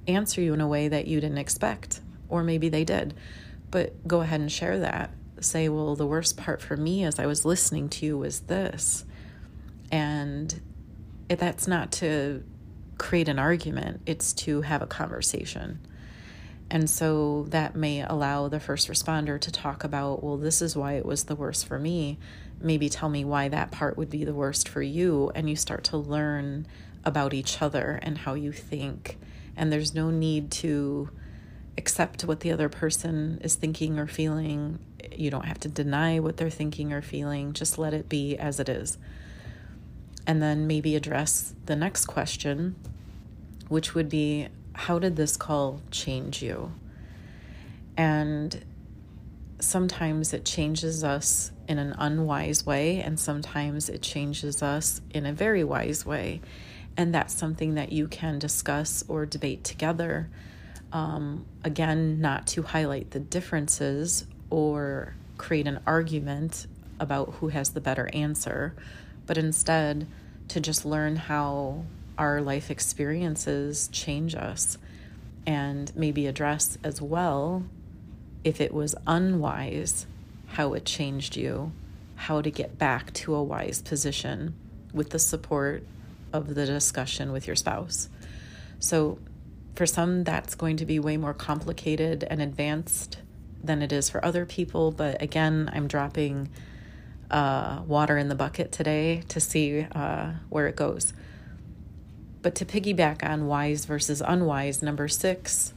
answer 0.07 0.41
you 0.41 0.53
in 0.53 0.61
a 0.61 0.67
way 0.67 0.87
that 0.87 1.07
you 1.07 1.19
didn't 1.19 1.39
expect, 1.39 2.01
or 2.29 2.43
maybe 2.43 2.69
they 2.69 2.83
did. 2.83 3.15
But 3.71 4.07
go 4.07 4.21
ahead 4.21 4.39
and 4.39 4.51
share 4.51 4.79
that. 4.79 5.09
Say, 5.39 5.67
Well, 5.69 5.95
the 5.95 6.05
worst 6.05 6.37
part 6.37 6.61
for 6.61 6.77
me 6.77 7.03
as 7.03 7.17
I 7.17 7.25
was 7.25 7.45
listening 7.45 7.89
to 7.89 8.05
you 8.05 8.17
was 8.17 8.41
this. 8.41 9.05
And 9.91 10.61
that's 11.27 11.67
not 11.67 11.91
to 11.93 12.43
create 12.97 13.27
an 13.27 13.39
argument, 13.39 14.01
it's 14.05 14.33
to 14.33 14.61
have 14.61 14.81
a 14.81 14.87
conversation. 14.87 15.79
And 16.69 16.89
so 16.89 17.45
that 17.49 17.75
may 17.75 18.01
allow 18.01 18.47
the 18.47 18.59
first 18.59 18.89
responder 18.89 19.39
to 19.39 19.51
talk 19.51 19.83
about, 19.83 20.23
well, 20.23 20.37
this 20.37 20.61
is 20.61 20.75
why 20.75 20.93
it 20.93 21.05
was 21.05 21.25
the 21.25 21.35
worst 21.35 21.67
for 21.67 21.77
me. 21.77 22.17
Maybe 22.59 22.89
tell 22.89 23.09
me 23.09 23.23
why 23.23 23.49
that 23.49 23.71
part 23.71 23.97
would 23.97 24.09
be 24.09 24.23
the 24.23 24.33
worst 24.33 24.67
for 24.67 24.81
you. 24.81 25.31
And 25.35 25.49
you 25.49 25.55
start 25.55 25.83
to 25.85 25.97
learn 25.97 26.65
about 27.03 27.33
each 27.33 27.61
other 27.61 27.99
and 28.01 28.17
how 28.17 28.33
you 28.33 28.51
think. 28.51 29.17
And 29.55 29.71
there's 29.71 29.93
no 29.93 30.09
need 30.09 30.51
to 30.51 31.09
accept 31.77 32.23
what 32.23 32.39
the 32.39 32.51
other 32.51 32.69
person 32.69 33.39
is 33.43 33.55
thinking 33.55 33.99
or 33.99 34.07
feeling. 34.07 34.79
You 35.15 35.29
don't 35.29 35.45
have 35.45 35.59
to 35.61 35.69
deny 35.69 36.19
what 36.19 36.37
they're 36.37 36.49
thinking 36.49 36.91
or 36.91 37.01
feeling, 37.01 37.53
just 37.53 37.77
let 37.77 37.93
it 37.93 38.09
be 38.09 38.37
as 38.37 38.59
it 38.59 38.69
is. 38.69 38.97
And 40.27 40.41
then 40.41 40.67
maybe 40.67 40.95
address 40.95 41.53
the 41.65 41.75
next 41.75 42.05
question, 42.05 42.75
which 43.67 43.93
would 43.93 44.09
be 44.09 44.47
How 44.73 44.99
did 44.99 45.15
this 45.15 45.37
call 45.37 45.81
change 45.91 46.41
you? 46.41 46.71
And 47.97 48.63
sometimes 49.59 50.33
it 50.33 50.45
changes 50.45 51.03
us 51.03 51.51
in 51.67 51.79
an 51.79 51.95
unwise 51.97 52.65
way, 52.65 53.01
and 53.01 53.19
sometimes 53.19 53.89
it 53.89 54.01
changes 54.01 54.61
us 54.61 55.01
in 55.11 55.25
a 55.25 55.33
very 55.33 55.63
wise 55.63 56.05
way. 56.05 56.41
And 56.97 57.13
that's 57.13 57.33
something 57.33 57.75
that 57.75 57.91
you 57.91 58.07
can 58.07 58.39
discuss 58.39 59.03
or 59.07 59.25
debate 59.25 59.63
together. 59.63 60.29
Um, 60.93 61.45
again, 61.63 62.21
not 62.21 62.47
to 62.47 62.61
highlight 62.61 63.11
the 63.11 63.19
differences 63.19 64.25
or 64.49 65.15
create 65.37 65.67
an 65.67 65.79
argument 65.85 66.67
about 66.99 67.35
who 67.35 67.49
has 67.49 67.71
the 67.71 67.81
better 67.81 68.09
answer, 68.13 68.75
but 69.25 69.37
instead 69.37 70.07
to 70.49 70.59
just 70.59 70.85
learn 70.85 71.15
how 71.15 71.83
our 72.17 72.41
life 72.41 72.71
experiences 72.71 73.89
change 73.91 74.35
us 74.35 74.77
and 75.45 75.95
maybe 75.95 76.27
address 76.27 76.77
as 76.83 77.01
well 77.01 77.63
if 78.43 78.61
it 78.61 78.73
was 78.73 78.95
unwise, 79.07 80.05
how 80.47 80.73
it 80.73 80.85
changed 80.85 81.35
you, 81.35 81.71
how 82.15 82.41
to 82.41 82.49
get 82.49 82.77
back 82.77 83.11
to 83.13 83.35
a 83.35 83.43
wise 83.43 83.81
position 83.81 84.55
with 84.93 85.09
the 85.09 85.19
support 85.19 85.83
of 86.31 86.53
the 86.55 86.65
discussion 86.65 87.31
with 87.31 87.47
your 87.47 87.55
spouse. 87.55 88.07
So, 88.79 89.19
for 89.75 89.85
some, 89.85 90.23
that's 90.23 90.55
going 90.55 90.77
to 90.77 90.85
be 90.85 90.99
way 90.99 91.17
more 91.17 91.33
complicated 91.33 92.23
and 92.29 92.41
advanced 92.41 93.17
than 93.61 93.81
it 93.81 93.91
is 93.91 94.09
for 94.09 94.23
other 94.23 94.45
people. 94.45 94.91
But 94.91 95.21
again, 95.21 95.69
I'm 95.73 95.87
dropping 95.87 96.49
uh, 97.31 97.81
water 97.87 98.17
in 98.17 98.29
the 98.29 98.35
bucket 98.35 98.71
today 98.71 99.23
to 99.29 99.39
see 99.39 99.87
uh, 99.93 100.33
where 100.49 100.67
it 100.67 100.75
goes. 100.75 101.13
But 102.41 102.55
to 102.55 102.65
piggyback 102.65 103.27
on 103.27 103.47
wise 103.47 103.85
versus 103.85 104.21
unwise, 104.21 104.83
number 104.83 105.07
six, 105.07 105.73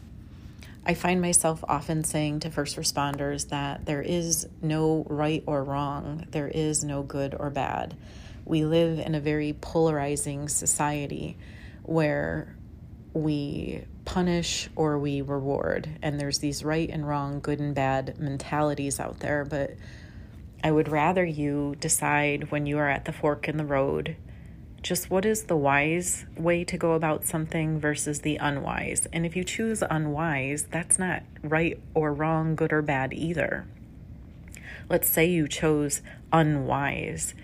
I 0.85 0.95
find 0.95 1.21
myself 1.21 1.65
often 1.69 2.05
saying 2.05 2.41
to 2.41 2.51
first 2.51 2.77
responders 2.77 3.49
that 3.49 3.87
there 3.87 4.03
is 4.03 4.49
no 4.63 5.07
right 5.09 5.43
or 5.47 5.63
wrong, 5.63 6.27
there 6.31 6.49
is 6.49 6.85
no 6.85 7.03
good 7.03 7.35
or 7.39 7.51
bad. 7.51 7.95
We 8.45 8.65
live 8.65 8.99
in 8.99 9.15
a 9.15 9.21
very 9.21 9.55
polarizing 9.61 10.49
society 10.49 11.37
where 11.83 12.55
we 13.13 13.85
punish 14.05 14.71
or 14.77 14.99
we 14.99 15.21
reward, 15.21 15.89
and 16.03 16.19
there's 16.19 16.39
these 16.39 16.65
right 16.65 16.89
and 16.89 17.07
wrong, 17.07 17.41
good 17.41 17.61
and 17.61 17.75
bad 17.75 18.19
mentalities 18.19 18.99
out 19.01 19.21
there. 19.21 19.45
But 19.45 19.73
I 20.63 20.71
would 20.71 20.89
rather 20.89 21.25
you 21.25 21.77
decide 21.81 22.51
when 22.51 22.67
you 22.67 22.79
are 22.79 22.89
at 22.89 23.05
the 23.05 23.13
fork 23.13 23.49
in 23.49 23.57
the 23.57 23.65
road 23.65 24.17
just 24.83 25.11
what 25.11 25.25
is 25.25 25.45
the 25.45 25.57
wise 25.57 26.25
way 26.37 26.65
to 26.65 26.79
go 26.79 26.93
about 26.93 27.25
something 27.25 27.81
versus 27.81 28.21
the 28.21 28.37
unwise. 28.37 29.07
And 29.13 29.27
if 29.27 29.35
you 29.35 29.45
choose 29.45 29.83
unwise, 29.83 30.67
that's 30.71 30.99
not 30.99 31.23
right 31.43 31.81
or 31.95 32.13
wrong, 32.13 32.55
good 32.55 32.73
or 32.73 32.83
bad 32.83 33.13
either. 33.13 33.67
Let's 34.89 35.09
say 35.09 35.27
you 35.27 35.49
chose 35.49 36.01
unwise. 36.33 37.35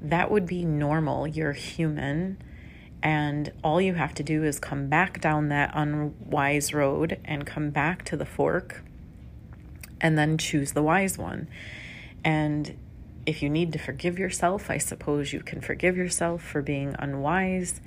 That 0.00 0.30
would 0.30 0.46
be 0.46 0.64
normal. 0.64 1.26
You're 1.26 1.52
human. 1.52 2.38
And 3.02 3.52
all 3.64 3.80
you 3.80 3.94
have 3.94 4.14
to 4.14 4.22
do 4.22 4.44
is 4.44 4.58
come 4.58 4.88
back 4.88 5.20
down 5.20 5.48
that 5.48 5.70
unwise 5.74 6.74
road 6.74 7.18
and 7.24 7.46
come 7.46 7.70
back 7.70 8.04
to 8.06 8.16
the 8.16 8.26
fork 8.26 8.84
and 10.00 10.18
then 10.18 10.36
choose 10.36 10.72
the 10.72 10.82
wise 10.82 11.16
one. 11.16 11.48
And 12.28 12.76
if 13.24 13.42
you 13.42 13.48
need 13.48 13.72
to 13.72 13.78
forgive 13.78 14.18
yourself, 14.18 14.70
I 14.70 14.76
suppose 14.76 15.32
you 15.32 15.40
can 15.40 15.62
forgive 15.62 15.96
yourself 15.96 16.42
for 16.42 16.60
being 16.60 16.94
unwise. 16.98 17.80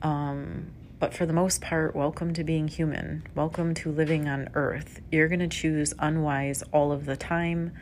Um, 0.00 0.70
but 1.00 1.12
for 1.12 1.26
the 1.26 1.32
most 1.32 1.60
part, 1.60 1.96
welcome 1.96 2.32
to 2.34 2.44
being 2.44 2.68
human. 2.68 3.26
Welcome 3.34 3.74
to 3.74 3.90
living 3.90 4.28
on 4.28 4.48
earth. 4.54 5.00
You're 5.10 5.26
going 5.26 5.40
to 5.40 5.48
choose 5.48 5.92
unwise 5.98 6.62
all 6.70 6.92
of 6.92 7.04
the 7.04 7.16
time. 7.16 7.72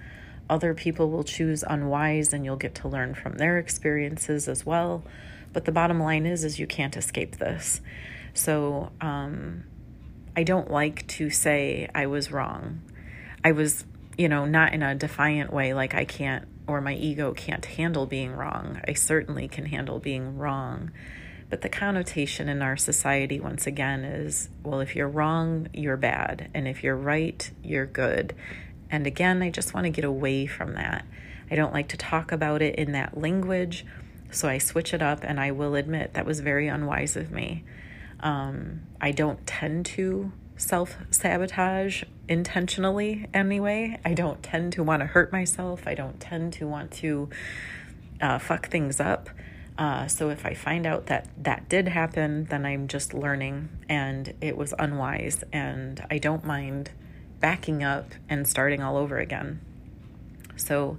Other 0.49 0.73
people 0.73 1.11
will 1.11 1.25
choose 1.25 1.63
unwise 1.63 2.33
and 2.33 2.43
you'll 2.43 2.57
get 2.57 2.75
to 2.77 2.89
learn 2.89 3.15
from 3.15 3.35
their 3.35 3.59
experiences 3.59 4.49
as 4.49 4.65
well. 4.65 5.05
But 5.53 5.67
the 5.67 5.73
bottom 5.73 6.01
line 6.01 6.25
is 6.25 6.43
is 6.43 6.59
you 6.59 6.67
can't 6.67 6.97
escape 6.97 7.37
this. 7.37 7.83
So, 8.33 8.93
um, 9.03 9.65
I 10.35 10.43
don't 10.43 10.71
like 10.71 11.07
to 11.09 11.29
say 11.29 11.87
I 11.95 12.07
was 12.07 12.33
wrong. 12.33 12.81
I 13.45 13.53
was, 13.53 13.85
you 14.19 14.29
know, 14.29 14.45
not 14.45 14.75
in 14.75 14.83
a 14.83 14.95
defiant 14.95 15.53
way 15.53 15.73
like 15.73 15.95
I 15.95 16.05
can't 16.05 16.47
or 16.67 16.83
my 16.83 16.95
ego 16.95 17.33
can't 17.33 17.65
handle 17.65 18.05
being 18.05 18.33
wrong. 18.33 18.81
I 18.87 18.93
certainly 18.93 19.49
can 19.49 19.65
handle 19.65 20.01
being 20.01 20.37
wrong. 20.37 20.91
But 21.49 21.63
the 21.63 21.71
connotation 21.71 22.49
in 22.51 22.61
our 22.61 22.77
society, 22.77 23.41
once 23.41 23.67
again, 23.67 24.05
is 24.05 24.51
well, 24.63 24.81
if 24.81 24.95
you're 24.95 25.09
wrong, 25.09 25.69
you're 25.73 25.97
bad. 25.97 26.51
And 26.53 26.69
if 26.69 26.85
you're 26.85 26.97
right, 26.97 27.51
you're 27.63 27.87
good. 27.87 28.35
And 28.91 29.07
again, 29.07 29.43
I 29.43 29.51
just 29.51 29.73
want 29.73 29.85
to 29.85 29.91
get 29.91 30.05
away 30.05 30.47
from 30.47 30.75
that. 30.75 31.07
I 31.51 31.55
don't 31.55 31.73
like 31.73 31.89
to 31.89 31.97
talk 31.97 32.33
about 32.33 32.61
it 32.61 32.75
in 32.75 32.93
that 32.93 33.17
language. 33.17 33.87
So 34.31 34.47
I 34.47 34.59
switch 34.59 34.93
it 34.93 35.01
up, 35.01 35.21
and 35.23 35.41
I 35.41 35.53
will 35.53 35.75
admit 35.75 36.13
that 36.13 36.27
was 36.27 36.41
very 36.41 36.69
unwise 36.69 37.17
of 37.17 37.31
me. 37.31 37.65
Um, 38.21 38.83
I 39.01 39.13
don't 39.13 39.47
tend 39.47 39.87
to 39.87 40.33
self 40.59 40.97
sabotage 41.11 42.03
intentionally 42.29 43.27
anyway. 43.33 43.99
I 44.05 44.15
don't 44.15 44.43
tend 44.43 44.73
to 44.75 44.83
want 44.83 45.01
to 45.01 45.07
hurt 45.07 45.33
myself. 45.33 45.85
I 45.87 45.95
don't 45.95 46.21
tend 46.21 46.53
to 46.55 46.67
want 46.67 46.91
to 46.93 47.31
uh, 48.21 48.39
fuck 48.39 48.69
things 48.69 49.01
up. 49.01 49.31
Uh, 49.79 50.09
so 50.09 50.29
if 50.29 50.45
I 50.45 50.55
find 50.55 50.87
out 50.87 51.07
that 51.07 51.29
that 51.39 51.69
did 51.69 51.89
happen, 51.89 52.47
then 52.47 52.67
I'm 52.67 52.89
just 52.89 53.15
learning 53.15 53.69
and 53.89 54.35
it 54.41 54.57
was 54.57 54.75
unwise. 54.79 55.45
And 55.53 56.05
I 56.11 56.19
don't 56.19 56.45
mind 56.45 56.91
backing 57.41 57.85
up 57.85 58.13
and 58.29 58.47
starting 58.47 58.83
all 58.83 58.97
over 58.97 59.19
again. 59.19 59.61
So 60.57 60.99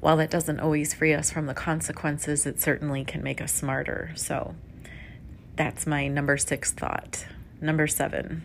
while 0.00 0.16
that 0.18 0.30
doesn't 0.30 0.60
always 0.60 0.94
free 0.94 1.12
us 1.12 1.32
from 1.32 1.46
the 1.46 1.54
consequences, 1.54 2.46
it 2.46 2.60
certainly 2.60 3.04
can 3.04 3.22
make 3.24 3.40
us 3.40 3.52
smarter. 3.52 4.12
So 4.14 4.54
that's 5.56 5.84
my 5.84 6.06
number 6.06 6.36
six 6.36 6.72
thought. 6.72 7.26
Number 7.60 7.88
seven 7.88 8.44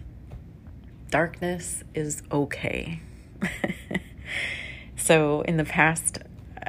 darkness 1.10 1.84
is 1.94 2.22
okay. 2.32 3.02
so, 4.96 5.42
in 5.42 5.58
the 5.58 5.66
past, 5.66 6.20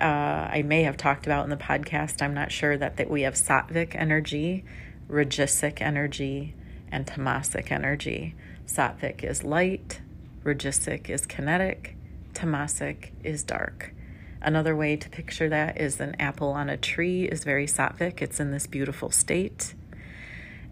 uh, 0.01 0.05
I 0.51 0.63
may 0.65 0.83
have 0.83 0.97
talked 0.97 1.27
about 1.27 1.45
in 1.45 1.51
the 1.51 1.57
podcast, 1.57 2.23
I'm 2.23 2.35
not 2.35 2.53
sure 2.53 2.77
that, 2.77 2.97
that 2.97 3.11
we 3.11 3.23
have 3.23 3.35
sattvic 3.35 3.95
energy, 3.95 4.65
rajasic 5.09 5.81
energy, 5.81 6.55
and 6.91 7.07
tamasic 7.07 7.71
energy. 7.71 8.35
Sattvic 8.67 9.25
is 9.25 9.45
light, 9.45 10.01
rajasic 10.45 11.11
is 11.11 11.27
kinetic, 11.27 11.97
tamasic 12.35 13.11
is 13.23 13.43
dark. 13.43 13.93
Another 14.43 14.75
way 14.75 14.97
to 14.97 15.11
picture 15.11 15.49
that 15.51 15.79
is 15.79 16.01
an 16.01 16.17
apple 16.19 16.51
on 16.51 16.71
a 16.71 16.77
tree 16.77 17.25
is 17.25 17.45
very 17.45 17.67
sattvic. 17.67 18.23
It's 18.23 18.41
in 18.41 18.53
this 18.53 18.67
beautiful 18.67 19.11
state. 19.11 19.75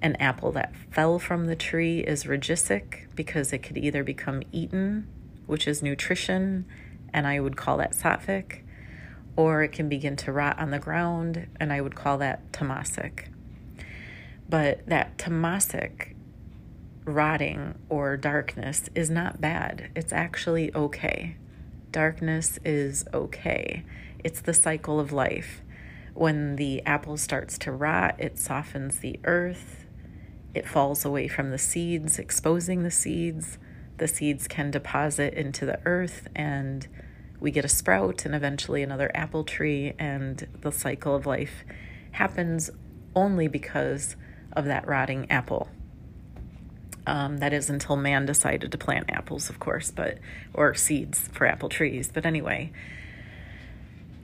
An 0.01 0.17
apple 0.17 0.53
that 0.53 0.75
fell 0.91 1.19
from 1.19 1.47
the 1.47 1.57
tree 1.57 2.01
is 2.01 2.25
rajasic 2.25 3.15
because 3.15 3.53
it 3.53 3.59
could 3.59 3.77
either 3.77 4.05
become 4.05 4.43
eaten, 4.53 5.09
which 5.47 5.67
is 5.67 5.83
nutrition, 5.83 6.67
and 7.13 7.27
I 7.27 7.41
would 7.41 7.57
call 7.57 7.79
that 7.79 7.95
sattvic, 7.95 8.61
or 9.35 9.63
it 9.63 9.73
can 9.73 9.89
begin 9.89 10.15
to 10.17 10.33
rot 10.33 10.59
on 10.59 10.71
the 10.71 10.79
ground, 10.79 11.49
and 11.59 11.73
I 11.73 11.81
would 11.81 11.97
call 11.97 12.19
that 12.19 12.53
tamasic. 12.53 13.29
But 14.49 14.87
that 14.87 15.19
tamasic 15.19 16.15
rotting 17.05 17.75
or 17.89 18.17
darkness 18.17 18.89
is 18.95 19.11
not 19.11 19.41
bad. 19.41 19.91
It's 19.97 20.13
actually 20.13 20.73
okay. 20.75 21.37
Darkness 21.91 22.59
is 22.65 23.05
okay. 23.13 23.85
It's 24.23 24.41
the 24.41 24.55
cycle 24.55 25.01
of 25.01 25.13
life. 25.13 25.63
When 26.15 26.57
the 26.57 26.83
apple 26.85 27.17
starts 27.17 27.59
to 27.59 27.73
rot, 27.73 28.17
it 28.19 28.39
softens 28.39 28.99
the 28.99 29.19
earth, 29.25 29.87
it 30.55 30.67
falls 30.67 31.05
away 31.05 31.29
from 31.29 31.51
the 31.51 31.59
seeds, 31.59 32.19
exposing 32.19 32.83
the 32.83 32.91
seeds. 32.91 33.59
The 33.99 34.09
seeds 34.09 34.49
can 34.49 34.71
deposit 34.71 35.35
into 35.35 35.67
the 35.67 35.81
earth, 35.85 36.29
and 36.35 36.87
we 37.41 37.51
get 37.51 37.65
a 37.65 37.69
sprout 37.69 38.25
and 38.25 38.35
eventually 38.35 38.83
another 38.83 39.11
apple 39.15 39.45
tree. 39.45 39.95
And 39.99 40.47
the 40.61 40.73
cycle 40.73 41.15
of 41.15 41.27
life 41.27 41.65
happens 42.13 42.71
only 43.15 43.49
because 43.49 44.17
of 44.53 44.65
that 44.65 44.87
rotting 44.87 45.31
apple. 45.31 45.69
Um, 47.07 47.39
that 47.39 47.53
is 47.53 47.71
until 47.71 47.97
man 47.97 48.27
decided 48.27 48.71
to 48.71 48.79
plant 48.79 49.07
apples, 49.09 49.49
of 49.49 49.59
course, 49.59 49.91
but 49.91 50.19
or 50.53 50.75
seeds 50.75 51.29
for 51.33 51.47
apple 51.47 51.69
trees. 51.69 52.11
But 52.13 52.27
anyway, 52.27 52.71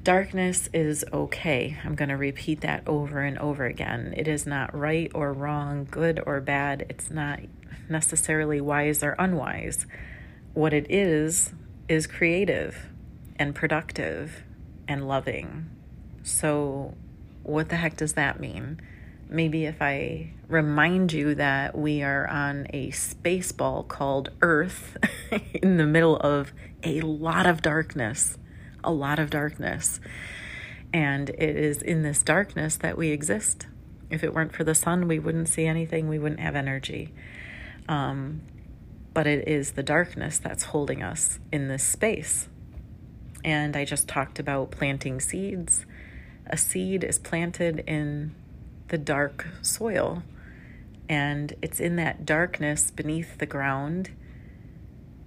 Darkness 0.05 0.69
is 0.75 1.03
okay. 1.15 1.79
I'm 1.83 1.95
going 1.95 2.11
to 2.11 2.17
repeat 2.19 2.61
that 2.61 2.87
over 2.87 3.23
and 3.23 3.39
over 3.39 3.65
again. 3.65 4.13
It 4.15 4.29
is 4.29 4.45
not 4.47 4.77
right 4.77 5.11
or 5.15 5.33
wrong, 5.33 5.89
good 5.91 6.21
or 6.27 6.43
bad. 6.43 6.85
It's 6.91 7.11
not 7.11 7.41
necessarily 7.89 8.61
wise 8.61 9.03
or 9.03 9.17
unwise. 9.19 9.87
What 10.53 10.75
it 10.75 10.91
is, 10.91 11.55
is 11.89 12.07
creative 12.07 12.91
and 13.37 13.55
productive 13.55 14.43
and 14.87 15.09
loving. 15.09 15.71
So, 16.23 16.93
what 17.43 17.71
the 17.71 17.77
heck 17.77 17.97
does 17.97 18.13
that 18.13 18.39
mean? 18.39 18.83
Maybe 19.31 19.65
if 19.65 19.81
I 19.81 20.35
remind 20.49 21.15
you 21.15 21.35
that 21.37 21.79
we 21.79 22.03
are 22.03 22.29
on 22.29 22.67
a 22.75 22.91
space 22.91 23.53
ball 23.53 23.83
called 23.83 24.29
Earth 24.43 24.99
in 25.55 25.79
the 25.79 25.87
middle 25.87 26.19
of 26.19 26.53
a 26.83 27.01
lot 27.01 27.47
of 27.47 27.63
darkness 27.63 28.37
a 28.85 28.91
lot 28.91 29.19
of 29.19 29.31
darkness. 29.31 30.01
And 30.93 31.31
it 31.31 31.57
is 31.57 31.83
in 31.83 32.03
this 32.03 32.23
darkness 32.23 32.77
that 32.77 32.97
we 32.97 33.11
exist. 33.11 33.67
If 34.11 34.23
it 34.23 34.33
weren't 34.33 34.55
for 34.55 34.65
the 34.65 34.75
sun, 34.75 35.09
we 35.09 35.19
wouldn't 35.19 35.49
see 35.49 35.67
anything, 35.67 36.09
we 36.09 36.19
wouldn't 36.19 36.41
have 36.41 36.55
energy. 36.55 37.13
Um, 37.89 38.43
but 39.13 39.27
it 39.27 39.49
is 39.49 39.73
the 39.73 39.83
darkness 39.83 40.39
that's 40.39 40.65
holding 40.65 41.03
us 41.03 41.39
in 41.53 41.69
this 41.69 41.83
space. 41.83 42.49
And 43.45 43.77
I 43.77 43.85
just 43.85 44.09
talked 44.09 44.39
about 44.39 44.71
planting 44.71 45.21
seeds. 45.21 45.85
A 46.47 46.57
seed 46.57 47.05
is 47.05 47.19
planted 47.19 47.85
in 47.87 48.35
the 48.89 48.99
dark 48.99 49.47
soil, 49.63 50.23
and 51.09 51.55
it's 51.63 51.81
in 51.81 51.97
that 51.97 52.25
darkness 52.25 52.91
beneath 52.91 53.39
the 53.39 53.47
ground 53.47 54.11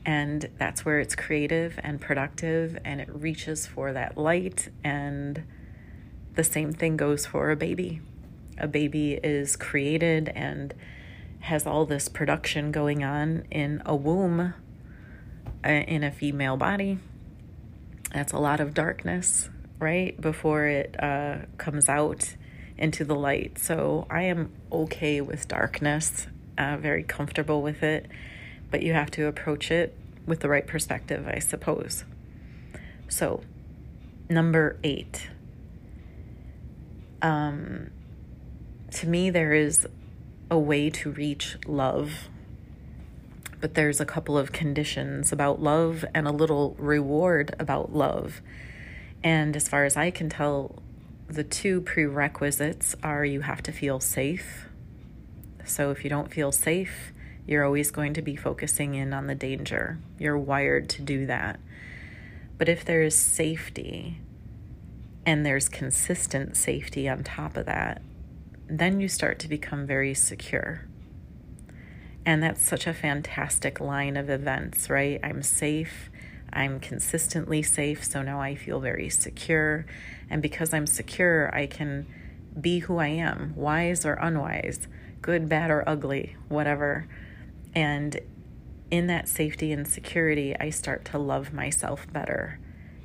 and 0.07 0.49
that's 0.57 0.85
where 0.85 0.99
it's 1.01 1.15
creative 1.15 1.77
and 1.83 1.99
productive 1.99 2.79
and 2.85 3.01
it 3.01 3.09
reaches 3.13 3.67
for 3.67 3.91
that 3.91 4.17
light 4.17 4.69
and 4.81 5.43
the 6.35 6.45
same 6.45 6.71
thing 6.71 6.95
goes 6.95 7.25
for 7.25 7.51
a 7.51 7.57
baby. 7.57 7.99
A 8.57 8.67
baby 8.67 9.19
is 9.21 9.57
created 9.57 10.29
and 10.29 10.73
has 11.41 11.67
all 11.67 11.85
this 11.85 12.07
production 12.07 12.71
going 12.71 13.03
on 13.03 13.43
in 13.51 13.81
a 13.85 13.95
womb 13.95 14.53
uh, 15.65 15.69
in 15.69 16.03
a 16.03 16.11
female 16.11 16.55
body. 16.55 16.99
That's 18.13 18.31
a 18.31 18.39
lot 18.39 18.61
of 18.61 18.73
darkness 18.73 19.49
right 19.77 20.19
before 20.19 20.67
it 20.67 20.95
uh, 21.03 21.39
comes 21.57 21.89
out 21.89 22.35
into 22.77 23.03
the 23.03 23.15
light. 23.15 23.57
So 23.59 24.07
i 24.09 24.21
am 24.21 24.53
okay 24.71 25.19
with 25.19 25.49
darkness 25.49 26.27
uh, 26.57 26.77
very 26.77 27.03
comfortable 27.03 27.61
with 27.61 27.83
it 27.83 28.07
but 28.71 28.83
you 28.83 28.93
have 28.93 29.11
to 29.11 29.27
approach 29.27 29.71
it 29.71 29.95
with 30.25 30.41
the 30.41 30.49
right 30.49 30.67
perspective, 30.67 31.27
I 31.27 31.39
suppose. 31.39 32.03
So, 33.07 33.41
number 34.29 34.77
eight. 34.83 35.29
Um, 37.21 37.91
to 38.91 39.07
me, 39.07 39.29
there 39.29 39.53
is 39.53 39.87
a 40.51 40.57
way 40.57 40.89
to 40.89 41.11
reach 41.11 41.57
love, 41.65 42.29
but 43.59 43.73
there's 43.73 43.99
a 43.99 44.05
couple 44.05 44.37
of 44.37 44.51
conditions 44.51 45.31
about 45.31 45.61
love 45.61 46.05
and 46.13 46.27
a 46.27 46.31
little 46.31 46.75
reward 46.77 47.55
about 47.59 47.93
love. 47.93 48.41
And 49.23 49.55
as 49.55 49.67
far 49.67 49.85
as 49.85 49.97
I 49.97 50.11
can 50.11 50.29
tell, 50.29 50.75
the 51.27 51.43
two 51.43 51.81
prerequisites 51.81 52.95
are 53.03 53.25
you 53.25 53.41
have 53.41 53.63
to 53.63 53.71
feel 53.71 53.99
safe. 53.99 54.67
So 55.65 55.91
if 55.91 56.03
you 56.03 56.09
don't 56.09 56.31
feel 56.31 56.51
safe, 56.51 57.11
you're 57.47 57.63
always 57.63 57.91
going 57.91 58.13
to 58.13 58.21
be 58.21 58.35
focusing 58.35 58.95
in 58.95 59.13
on 59.13 59.27
the 59.27 59.35
danger. 59.35 59.97
You're 60.19 60.37
wired 60.37 60.89
to 60.89 61.01
do 61.01 61.25
that. 61.25 61.59
But 62.57 62.67
if 62.67 62.83
there 62.83 63.01
is 63.01 63.15
safety 63.15 64.19
and 65.25 65.45
there's 65.45 65.69
consistent 65.69 66.57
safety 66.57 67.07
on 67.07 67.23
top 67.23 67.55
of 67.55 67.65
that, 67.65 68.01
then 68.67 68.99
you 68.99 69.07
start 69.07 69.39
to 69.39 69.47
become 69.47 69.87
very 69.87 70.13
secure. 70.13 70.85
And 72.25 72.43
that's 72.43 72.61
such 72.61 72.85
a 72.85 72.93
fantastic 72.93 73.79
line 73.79 74.17
of 74.17 74.29
events, 74.29 74.89
right? 74.89 75.19
I'm 75.23 75.41
safe. 75.41 76.09
I'm 76.51 76.79
consistently 76.81 77.63
safe. 77.63 78.03
So 78.03 78.21
now 78.21 78.41
I 78.41 78.55
feel 78.55 78.81
very 78.81 79.09
secure. 79.09 79.85
And 80.29 80.41
because 80.41 80.73
I'm 80.73 80.87
secure, 80.87 81.53
I 81.55 81.67
can 81.67 82.05
be 82.59 82.79
who 82.79 82.97
I 82.97 83.07
am, 83.07 83.53
wise 83.55 84.05
or 84.05 84.15
unwise, 84.15 84.87
good, 85.21 85.47
bad, 85.47 85.71
or 85.71 85.87
ugly, 85.87 86.35
whatever. 86.49 87.07
And 87.77 88.19
in 88.89 89.05
that 89.05 89.27
safety 89.27 89.71
and 89.71 89.87
security, 89.87 90.55
I 90.59 90.71
start 90.71 91.05
to 91.05 91.19
love 91.19 91.53
myself 91.53 92.11
better 92.11 92.59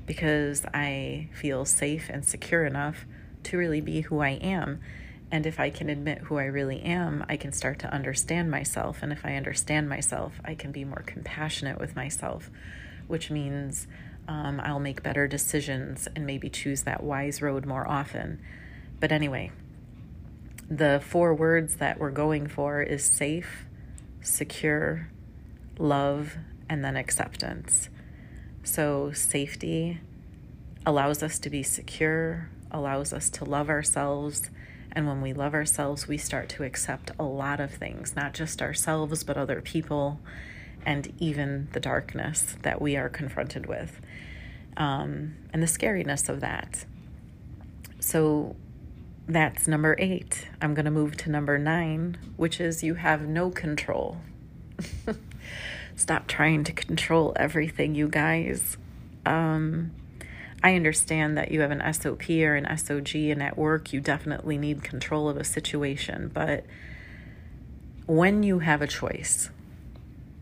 because 0.07 0.65
I 0.73 1.29
feel 1.35 1.67
safe 1.67 2.09
and 2.09 2.25
secure 2.25 2.65
enough 2.65 3.05
to 3.43 3.59
really 3.59 3.83
be 3.83 4.01
who 4.01 4.21
I 4.21 4.31
am. 4.31 4.81
And 5.31 5.45
if 5.45 5.61
I 5.61 5.69
can 5.69 5.91
admit 5.91 6.21
who 6.21 6.39
I 6.39 6.45
really 6.45 6.81
am, 6.81 7.23
I 7.29 7.37
can 7.37 7.53
start 7.53 7.81
to 7.81 7.93
understand 7.93 8.51
myself. 8.51 9.01
And 9.03 9.13
if 9.13 9.27
I 9.27 9.37
understand 9.37 9.91
myself, 9.91 10.41
I 10.43 10.55
can 10.55 10.73
be 10.73 10.87
more 10.87 11.05
compassionate 11.05 11.79
with 11.79 11.95
myself, 11.95 12.51
which 13.09 13.31
means 13.31 13.87
um, 14.27 14.59
I'll 14.59 14.81
make 14.81 15.03
better 15.03 15.29
decisions 15.29 16.09
and 16.17 16.25
maybe 16.25 16.49
choose 16.49 16.85
that 16.85 17.03
wise 17.03 17.43
road 17.43 17.67
more 17.67 17.87
often. 17.87 18.41
But 19.01 19.13
anyway, 19.13 19.53
the 20.71 21.03
four 21.05 21.35
words 21.35 21.77
that 21.77 21.99
we're 21.99 22.11
going 22.11 22.47
for 22.47 22.81
is 22.81 23.05
safe, 23.05 23.67
secure, 24.23 25.09
love, 25.79 26.37
and 26.69 26.85
then 26.85 26.97
acceptance. 26.97 27.89
So, 28.63 29.13
safety 29.13 30.01
allows 30.87 31.23
us 31.23 31.39
to 31.41 31.51
be 31.51 31.63
secure, 31.63 32.49
allows 32.71 33.13
us 33.13 33.29
to 33.31 33.45
love 33.45 33.69
ourselves. 33.69 34.51
And 34.93 35.07
when 35.07 35.21
we 35.21 35.33
love 35.33 35.55
ourselves, 35.55 36.07
we 36.07 36.19
start 36.19 36.49
to 36.51 36.65
accept 36.65 37.11
a 37.19 37.25
lot 37.25 37.61
of 37.61 37.73
things, 37.73 38.15
not 38.15 38.35
just 38.35 38.61
ourselves, 38.61 39.25
but 39.25 39.37
other 39.37 39.61
people, 39.61 40.21
and 40.85 41.13
even 41.19 41.69
the 41.73 41.81
darkness 41.81 42.57
that 42.63 42.81
we 42.81 42.97
are 42.97 43.09
confronted 43.09 43.67
with, 43.67 44.01
um, 44.77 45.37
and 45.53 45.63
the 45.63 45.67
scariness 45.67 46.29
of 46.29 46.41
that. 46.41 46.85
So, 48.01 48.57
that's 49.27 49.69
number 49.69 49.95
eight. 49.99 50.49
I'm 50.61 50.75
going 50.75 50.85
to 50.85 50.91
move 50.91 51.17
to 51.19 51.31
number 51.31 51.59
nine, 51.59 52.19
which 52.37 52.61
is 52.61 52.83
you 52.83 52.95
have 52.95 53.23
no 53.23 53.51
control. 53.51 54.19
Stop 55.97 56.27
trying 56.27 56.65
to 56.65 56.73
control 56.73 57.33
everything, 57.37 57.95
you 57.95 58.09
guys. 58.09 58.77
Um, 59.25 59.93
I 60.63 60.75
understand 60.75 61.37
that 61.39 61.51
you 61.51 61.61
have 61.61 61.71
an 61.71 61.93
SOP 61.93 62.29
or 62.31 62.57
an 62.57 62.65
SOG, 62.65 63.31
and 63.31 63.43
at 63.43 63.57
work, 63.57 63.93
you 63.93 64.01
definitely 64.01 64.59
need 64.59 64.83
control 64.83 65.29
of 65.29 65.37
a 65.37 65.45
situation. 65.45 66.31
But 66.33 66.65
when 68.07 68.43
you 68.43 68.61
have 68.61 68.83
a 68.83 68.87
choice, 68.87 69.51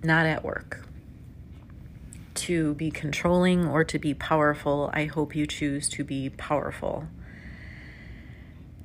not 0.02 0.26
at 0.26 0.42
work, 0.42 0.86
to 2.34 2.74
be 2.74 2.90
controlling 2.90 3.66
or 3.66 3.84
to 3.84 3.98
be 3.98 4.14
powerful, 4.14 4.90
I 4.94 5.04
hope 5.04 5.34
you 5.36 5.46
choose 5.46 5.88
to 5.90 6.04
be 6.04 6.30
powerful 6.30 7.06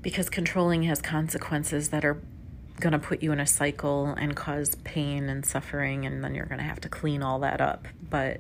because 0.06 0.30
controlling 0.30 0.84
has 0.84 1.02
consequences 1.02 1.90
that 1.90 2.06
are 2.06 2.22
going 2.80 2.94
to 2.94 3.00
put 3.00 3.24
you 3.24 3.32
in 3.32 3.40
a 3.40 3.48
cycle 3.48 4.14
and 4.20 4.36
cause 4.36 4.76
pain 4.84 5.28
and 5.30 5.44
suffering, 5.44 6.06
and 6.06 6.24
then 6.24 6.36
you're 6.36 6.46
going 6.46 6.60
to 6.60 6.64
have 6.64 6.80
to 6.80 6.88
clean 6.88 7.24
all 7.24 7.40
that 7.40 7.60
up. 7.60 7.88
But 8.08 8.40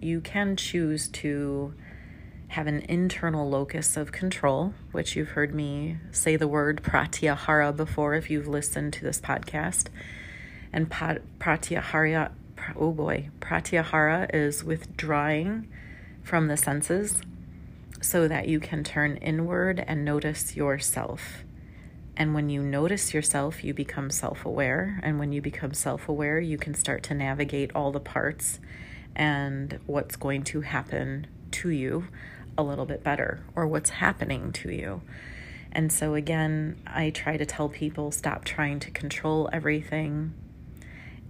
you 0.00 0.22
can 0.22 0.56
choose 0.56 1.08
to 1.08 1.74
have 2.48 2.66
an 2.66 2.78
internal 2.88 3.46
locus 3.46 3.98
of 3.98 4.10
control, 4.10 4.72
which 4.92 5.14
you've 5.14 5.28
heard 5.28 5.54
me 5.54 5.98
say 6.12 6.36
the 6.36 6.48
word 6.48 6.82
pratyahara 6.82 7.76
before 7.76 8.14
if 8.14 8.30
you've 8.30 8.48
listened 8.48 8.94
to 8.94 9.04
this 9.04 9.20
podcast. 9.20 9.88
And 10.72 10.88
pratyahara, 10.88 12.32
oh 12.74 12.92
boy, 12.92 13.28
pratyahara 13.38 14.34
is 14.34 14.64
withdrawing 14.64 15.68
from 16.22 16.48
the 16.48 16.56
senses 16.56 17.20
so 18.02 18.28
that 18.28 18.48
you 18.48 18.60
can 18.60 18.84
turn 18.84 19.16
inward 19.16 19.82
and 19.86 20.04
notice 20.04 20.56
yourself. 20.56 21.44
And 22.16 22.34
when 22.34 22.50
you 22.50 22.62
notice 22.62 23.14
yourself, 23.14 23.64
you 23.64 23.72
become 23.72 24.10
self 24.10 24.44
aware. 24.44 25.00
And 25.02 25.18
when 25.18 25.32
you 25.32 25.40
become 25.40 25.72
self 25.72 26.08
aware, 26.08 26.40
you 26.40 26.58
can 26.58 26.74
start 26.74 27.02
to 27.04 27.14
navigate 27.14 27.70
all 27.74 27.90
the 27.90 28.00
parts 28.00 28.60
and 29.16 29.78
what's 29.86 30.16
going 30.16 30.42
to 30.42 30.60
happen 30.62 31.26
to 31.52 31.70
you 31.70 32.08
a 32.58 32.62
little 32.62 32.84
bit 32.84 33.02
better 33.02 33.42
or 33.54 33.66
what's 33.66 33.90
happening 33.90 34.52
to 34.52 34.70
you. 34.70 35.00
And 35.70 35.90
so, 35.90 36.14
again, 36.14 36.78
I 36.86 37.10
try 37.10 37.38
to 37.38 37.46
tell 37.46 37.68
people 37.70 38.10
stop 38.10 38.44
trying 38.44 38.78
to 38.80 38.90
control 38.90 39.48
everything. 39.52 40.34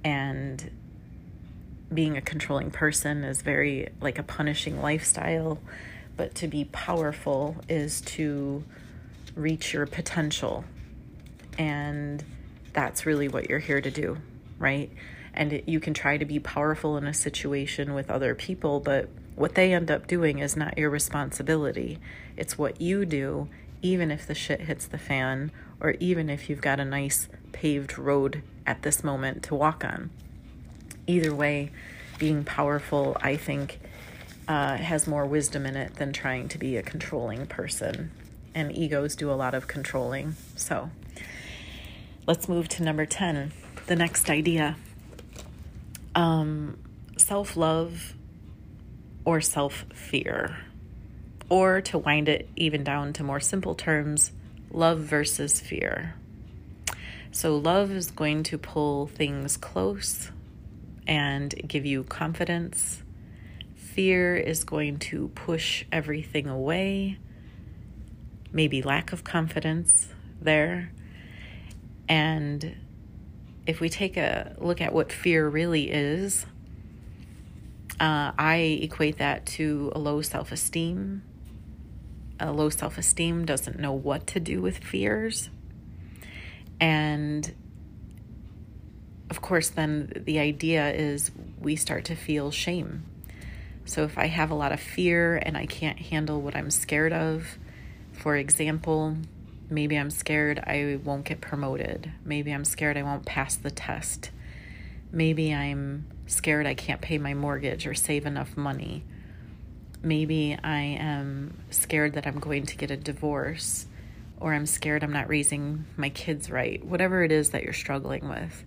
And 0.04 0.70
being 1.94 2.16
a 2.16 2.20
controlling 2.20 2.70
person 2.70 3.22
is 3.22 3.42
very 3.42 3.90
like 4.00 4.18
a 4.18 4.22
punishing 4.22 4.80
lifestyle 4.80 5.60
but 6.16 6.34
to 6.36 6.48
be 6.48 6.64
powerful 6.66 7.56
is 7.68 8.00
to 8.02 8.64
reach 9.34 9.72
your 9.72 9.86
potential. 9.86 10.64
And 11.58 12.22
that's 12.72 13.06
really 13.06 13.28
what 13.28 13.48
you're 13.48 13.58
here 13.58 13.80
to 13.80 13.90
do, 13.90 14.18
right? 14.58 14.90
And 15.34 15.52
it, 15.52 15.68
you 15.68 15.80
can 15.80 15.94
try 15.94 16.18
to 16.18 16.24
be 16.24 16.38
powerful 16.38 16.96
in 16.96 17.06
a 17.06 17.14
situation 17.14 17.94
with 17.94 18.10
other 18.10 18.34
people, 18.34 18.80
but 18.80 19.08
What 19.34 19.54
they 19.54 19.72
end 19.72 19.90
up 19.90 20.06
doing 20.06 20.38
is 20.40 20.56
not 20.56 20.76
your 20.76 20.90
responsibility. 20.90 21.98
It's 22.36 22.58
what 22.58 22.80
you 22.80 23.04
do, 23.06 23.48
even 23.80 24.10
if 24.10 24.26
the 24.26 24.34
shit 24.34 24.62
hits 24.62 24.86
the 24.86 24.98
fan, 24.98 25.50
or 25.80 25.92
even 26.00 26.28
if 26.28 26.50
you've 26.50 26.60
got 26.60 26.80
a 26.80 26.84
nice 26.84 27.28
paved 27.52 27.98
road 27.98 28.42
at 28.66 28.82
this 28.82 29.02
moment 29.02 29.42
to 29.44 29.54
walk 29.54 29.84
on. 29.84 30.10
Either 31.06 31.34
way, 31.34 31.70
being 32.18 32.44
powerful, 32.44 33.16
I 33.20 33.36
think, 33.36 33.80
uh, 34.48 34.76
has 34.76 35.06
more 35.06 35.26
wisdom 35.26 35.66
in 35.66 35.76
it 35.76 35.96
than 35.96 36.12
trying 36.12 36.48
to 36.48 36.58
be 36.58 36.76
a 36.76 36.82
controlling 36.82 37.46
person. 37.46 38.10
And 38.54 38.76
egos 38.76 39.16
do 39.16 39.30
a 39.30 39.34
lot 39.34 39.54
of 39.54 39.66
controlling. 39.66 40.36
So 40.56 40.90
let's 42.26 42.48
move 42.48 42.68
to 42.70 42.82
number 42.82 43.06
10, 43.06 43.52
the 43.86 43.96
next 43.96 44.28
idea. 44.28 44.76
Um, 46.14 46.78
self 47.16 47.56
love 47.56 48.14
or 49.24 49.40
self 49.40 49.84
fear. 49.94 50.58
Or 51.48 51.80
to 51.82 51.98
wind 51.98 52.28
it 52.28 52.48
even 52.56 52.82
down 52.84 53.12
to 53.14 53.24
more 53.24 53.40
simple 53.40 53.74
terms, 53.74 54.32
love 54.70 55.00
versus 55.00 55.60
fear. 55.60 56.14
So, 57.30 57.56
love 57.56 57.90
is 57.90 58.10
going 58.10 58.42
to 58.44 58.58
pull 58.58 59.06
things 59.06 59.56
close 59.56 60.30
and 61.06 61.54
give 61.66 61.86
you 61.86 62.04
confidence. 62.04 63.02
Fear 63.94 64.36
is 64.36 64.64
going 64.64 64.98
to 65.00 65.28
push 65.34 65.84
everything 65.92 66.46
away, 66.46 67.18
maybe 68.50 68.80
lack 68.80 69.12
of 69.12 69.22
confidence 69.22 70.08
there. 70.40 70.92
And 72.08 72.74
if 73.66 73.80
we 73.80 73.90
take 73.90 74.16
a 74.16 74.56
look 74.58 74.80
at 74.80 74.94
what 74.94 75.12
fear 75.12 75.46
really 75.46 75.90
is, 75.90 76.46
uh, 78.00 78.32
I 78.38 78.80
equate 78.82 79.18
that 79.18 79.44
to 79.46 79.92
a 79.94 79.98
low 79.98 80.22
self 80.22 80.52
esteem. 80.52 81.22
A 82.40 82.50
low 82.50 82.70
self 82.70 82.96
esteem 82.96 83.44
doesn't 83.44 83.78
know 83.78 83.92
what 83.92 84.26
to 84.28 84.40
do 84.40 84.62
with 84.62 84.78
fears. 84.78 85.50
And 86.80 87.54
of 89.28 89.42
course, 89.42 89.68
then 89.68 90.12
the 90.24 90.38
idea 90.38 90.92
is 90.92 91.30
we 91.60 91.76
start 91.76 92.06
to 92.06 92.16
feel 92.16 92.50
shame. 92.50 93.04
So 93.84 94.04
if 94.04 94.16
I 94.16 94.26
have 94.26 94.50
a 94.50 94.54
lot 94.54 94.72
of 94.72 94.80
fear 94.80 95.36
and 95.36 95.56
I 95.56 95.66
can't 95.66 95.98
handle 95.98 96.40
what 96.40 96.54
I'm 96.54 96.70
scared 96.70 97.12
of, 97.12 97.58
for 98.12 98.36
example, 98.36 99.16
maybe 99.68 99.96
I'm 99.96 100.10
scared 100.10 100.58
I 100.60 100.98
won't 101.02 101.24
get 101.24 101.40
promoted. 101.40 102.12
Maybe 102.24 102.52
I'm 102.52 102.64
scared 102.64 102.96
I 102.96 103.02
won't 103.02 103.26
pass 103.26 103.56
the 103.56 103.70
test. 103.70 104.30
Maybe 105.10 105.52
I'm 105.52 106.06
scared 106.26 106.66
I 106.66 106.74
can't 106.74 107.00
pay 107.00 107.18
my 107.18 107.34
mortgage 107.34 107.86
or 107.86 107.94
save 107.94 108.24
enough 108.24 108.56
money. 108.56 109.04
Maybe 110.02 110.56
I 110.62 110.80
am 110.80 111.58
scared 111.70 112.14
that 112.14 112.26
I'm 112.26 112.38
going 112.38 112.66
to 112.66 112.76
get 112.76 112.90
a 112.90 112.96
divorce 112.96 113.86
or 114.40 114.54
I'm 114.54 114.66
scared 114.66 115.04
I'm 115.04 115.12
not 115.12 115.28
raising 115.28 115.84
my 115.96 116.08
kids 116.08 116.50
right. 116.50 116.84
Whatever 116.84 117.22
it 117.22 117.30
is 117.30 117.50
that 117.50 117.62
you're 117.62 117.72
struggling 117.72 118.28
with. 118.28 118.64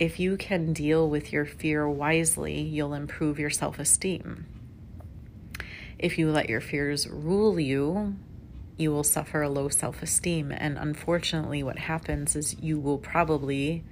If 0.00 0.18
you 0.18 0.38
can 0.38 0.72
deal 0.72 1.10
with 1.10 1.30
your 1.30 1.44
fear 1.44 1.86
wisely, 1.86 2.58
you'll 2.58 2.94
improve 2.94 3.38
your 3.38 3.50
self 3.50 3.78
esteem. 3.78 4.46
If 5.98 6.16
you 6.16 6.30
let 6.30 6.48
your 6.48 6.62
fears 6.62 7.06
rule 7.06 7.60
you, 7.60 8.16
you 8.78 8.90
will 8.90 9.04
suffer 9.04 9.42
a 9.42 9.50
low 9.50 9.68
self 9.68 10.02
esteem. 10.02 10.52
And 10.52 10.78
unfortunately, 10.78 11.62
what 11.62 11.80
happens 11.80 12.34
is 12.34 12.58
you 12.58 12.78
will 12.80 12.96
probably 12.96 13.84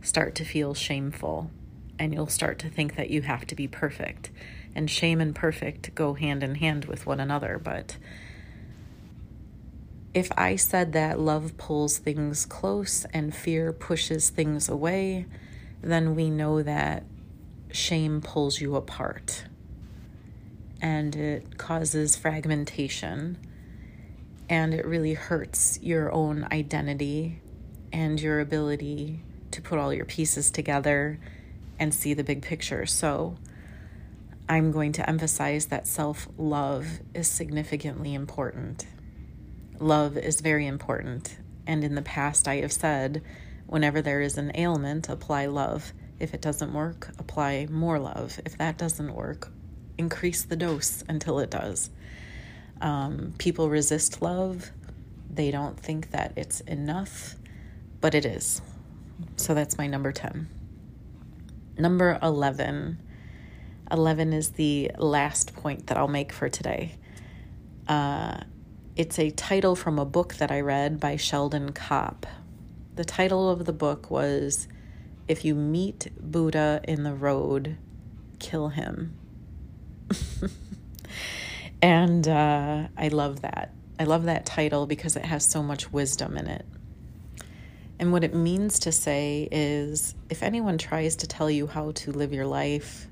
start 0.00 0.34
to 0.34 0.44
feel 0.44 0.74
shameful 0.74 1.52
and 1.96 2.12
you'll 2.12 2.26
start 2.26 2.58
to 2.58 2.68
think 2.68 2.96
that 2.96 3.10
you 3.10 3.22
have 3.22 3.46
to 3.46 3.54
be 3.54 3.68
perfect. 3.68 4.32
And 4.74 4.90
shame 4.90 5.20
and 5.20 5.32
perfect 5.32 5.94
go 5.94 6.14
hand 6.14 6.42
in 6.42 6.56
hand 6.56 6.86
with 6.86 7.06
one 7.06 7.20
another. 7.20 7.60
But 7.62 7.98
if 10.12 10.32
I 10.36 10.56
said 10.56 10.92
that 10.94 11.20
love 11.20 11.56
pulls 11.56 11.98
things 11.98 12.46
close 12.46 13.04
and 13.12 13.32
fear 13.32 13.72
pushes 13.72 14.28
things 14.28 14.68
away, 14.68 15.26
then 15.82 16.14
we 16.14 16.30
know 16.30 16.62
that 16.62 17.04
shame 17.70 18.20
pulls 18.20 18.60
you 18.60 18.76
apart 18.76 19.44
and 20.80 21.14
it 21.14 21.56
causes 21.58 22.16
fragmentation 22.16 23.38
and 24.48 24.74
it 24.74 24.84
really 24.84 25.14
hurts 25.14 25.78
your 25.80 26.12
own 26.12 26.46
identity 26.52 27.40
and 27.92 28.20
your 28.20 28.40
ability 28.40 29.20
to 29.50 29.62
put 29.62 29.78
all 29.78 29.94
your 29.94 30.04
pieces 30.04 30.50
together 30.50 31.18
and 31.78 31.94
see 31.94 32.14
the 32.14 32.24
big 32.24 32.42
picture. 32.42 32.84
So, 32.86 33.36
I'm 34.48 34.72
going 34.72 34.92
to 34.92 35.08
emphasize 35.08 35.66
that 35.66 35.86
self 35.86 36.28
love 36.36 36.86
is 37.14 37.28
significantly 37.28 38.12
important. 38.12 38.86
Love 39.78 40.16
is 40.18 40.40
very 40.40 40.66
important. 40.66 41.36
And 41.66 41.84
in 41.84 41.94
the 41.94 42.02
past, 42.02 42.48
I 42.48 42.56
have 42.56 42.72
said 42.72 43.22
whenever 43.72 44.02
there 44.02 44.20
is 44.20 44.36
an 44.36 44.52
ailment, 44.54 45.08
apply 45.08 45.46
love. 45.46 45.94
If 46.20 46.34
it 46.34 46.42
doesn't 46.42 46.74
work, 46.74 47.08
apply 47.18 47.68
more 47.70 47.98
love. 47.98 48.38
If 48.44 48.58
that 48.58 48.76
doesn't 48.76 49.14
work, 49.14 49.50
increase 49.96 50.42
the 50.42 50.56
dose 50.56 51.02
until 51.08 51.38
it 51.38 51.48
does. 51.48 51.88
Um, 52.82 53.32
people 53.38 53.70
resist 53.70 54.20
love, 54.20 54.70
they 55.32 55.50
don't 55.50 55.80
think 55.80 56.10
that 56.10 56.34
it's 56.36 56.60
enough, 56.60 57.34
but 58.02 58.14
it 58.14 58.26
is. 58.26 58.60
So 59.36 59.54
that's 59.54 59.78
my 59.78 59.86
number 59.86 60.12
10. 60.12 60.50
Number 61.78 62.18
11. 62.22 62.98
11 63.90 64.32
is 64.34 64.50
the 64.50 64.90
last 64.98 65.54
point 65.54 65.86
that 65.86 65.96
I'll 65.96 66.08
make 66.08 66.30
for 66.30 66.50
today. 66.50 66.96
Uh, 67.88 68.36
it's 68.96 69.18
a 69.18 69.30
title 69.30 69.74
from 69.74 69.98
a 69.98 70.04
book 70.04 70.34
that 70.34 70.50
I 70.50 70.60
read 70.60 71.00
by 71.00 71.16
Sheldon 71.16 71.72
Kopp. 71.72 72.26
The 72.94 73.04
title 73.06 73.48
of 73.48 73.64
the 73.64 73.72
book 73.72 74.10
was 74.10 74.68
If 75.26 75.46
You 75.46 75.54
Meet 75.54 76.08
Buddha 76.20 76.82
in 76.86 77.04
the 77.04 77.14
Road, 77.14 77.78
Kill 78.38 78.68
Him. 78.68 79.16
and 81.82 82.28
uh, 82.28 82.88
I 82.94 83.08
love 83.08 83.40
that. 83.40 83.72
I 83.98 84.04
love 84.04 84.24
that 84.24 84.44
title 84.44 84.86
because 84.86 85.16
it 85.16 85.24
has 85.24 85.42
so 85.42 85.62
much 85.62 85.90
wisdom 85.90 86.36
in 86.36 86.46
it. 86.46 86.66
And 87.98 88.12
what 88.12 88.24
it 88.24 88.34
means 88.34 88.78
to 88.80 88.92
say 88.92 89.48
is 89.50 90.14
if 90.28 90.42
anyone 90.42 90.76
tries 90.76 91.16
to 91.16 91.26
tell 91.26 91.50
you 91.50 91.66
how 91.66 91.92
to 91.92 92.12
live 92.12 92.34
your 92.34 92.46
life, 92.46 93.06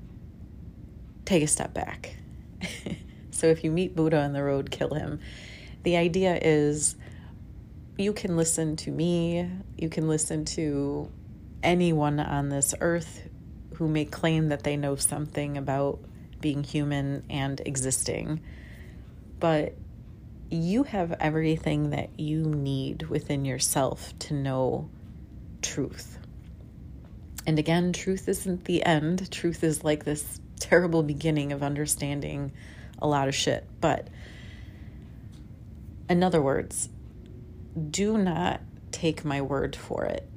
take 1.25 1.41
a 1.41 1.47
step 1.47 1.73
back. 1.73 2.17
so 3.31 3.47
if 3.47 3.63
you 3.63 3.71
meet 3.71 3.95
Buddha 3.95 4.19
on 4.19 4.33
the 4.33 4.43
road, 4.43 4.69
kill 4.69 4.93
him. 4.93 5.21
The 5.81 5.97
idea 5.97 6.37
is 6.39 6.97
you 8.01 8.13
can 8.13 8.35
listen 8.35 8.75
to 8.77 8.91
me, 8.91 9.49
you 9.77 9.89
can 9.89 10.07
listen 10.07 10.45
to 10.45 11.09
anyone 11.63 12.19
on 12.19 12.49
this 12.49 12.73
earth 12.81 13.27
who 13.75 13.87
may 13.87 14.05
claim 14.05 14.49
that 14.49 14.63
they 14.63 14.77
know 14.77 14.95
something 14.95 15.57
about 15.57 15.99
being 16.39 16.63
human 16.63 17.23
and 17.29 17.61
existing. 17.65 18.41
But 19.39 19.75
you 20.49 20.83
have 20.83 21.13
everything 21.19 21.91
that 21.91 22.19
you 22.19 22.41
need 22.43 23.03
within 23.03 23.45
yourself 23.45 24.17
to 24.19 24.33
know 24.33 24.89
truth. 25.61 26.19
And 27.47 27.57
again, 27.57 27.93
truth 27.93 28.27
isn't 28.27 28.65
the 28.65 28.83
end. 28.83 29.31
Truth 29.31 29.63
is 29.63 29.83
like 29.83 30.03
this 30.03 30.39
terrible 30.59 31.03
beginning 31.03 31.51
of 31.51 31.63
understanding 31.63 32.51
a 32.99 33.07
lot 33.07 33.27
of 33.27 33.33
shit. 33.33 33.65
But 33.79 34.09
in 36.09 36.21
other 36.21 36.41
words, 36.41 36.89
do 37.89 38.17
not 38.17 38.61
take 38.91 39.23
my 39.23 39.41
word 39.41 39.75
for 39.75 40.05
it. 40.05 40.27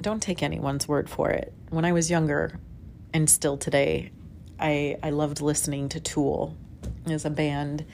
Don't 0.00 0.22
take 0.22 0.42
anyone's 0.42 0.86
word 0.86 1.08
for 1.08 1.30
it. 1.30 1.52
When 1.70 1.84
I 1.84 1.92
was 1.92 2.10
younger, 2.10 2.58
and 3.12 3.30
still 3.30 3.56
today, 3.56 4.10
I, 4.58 4.98
I 5.02 5.10
loved 5.10 5.40
listening 5.40 5.88
to 5.90 6.00
Tool 6.00 6.56
as 7.06 7.24
a 7.24 7.30
band 7.30 7.84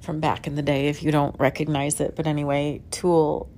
from 0.00 0.20
back 0.20 0.46
in 0.46 0.54
the 0.54 0.62
day 0.62 0.88
if 0.88 1.02
you 1.02 1.10
don't 1.10 1.38
recognize 1.38 2.00
it. 2.00 2.14
But 2.16 2.26
anyway, 2.26 2.82
Tool 2.90 3.48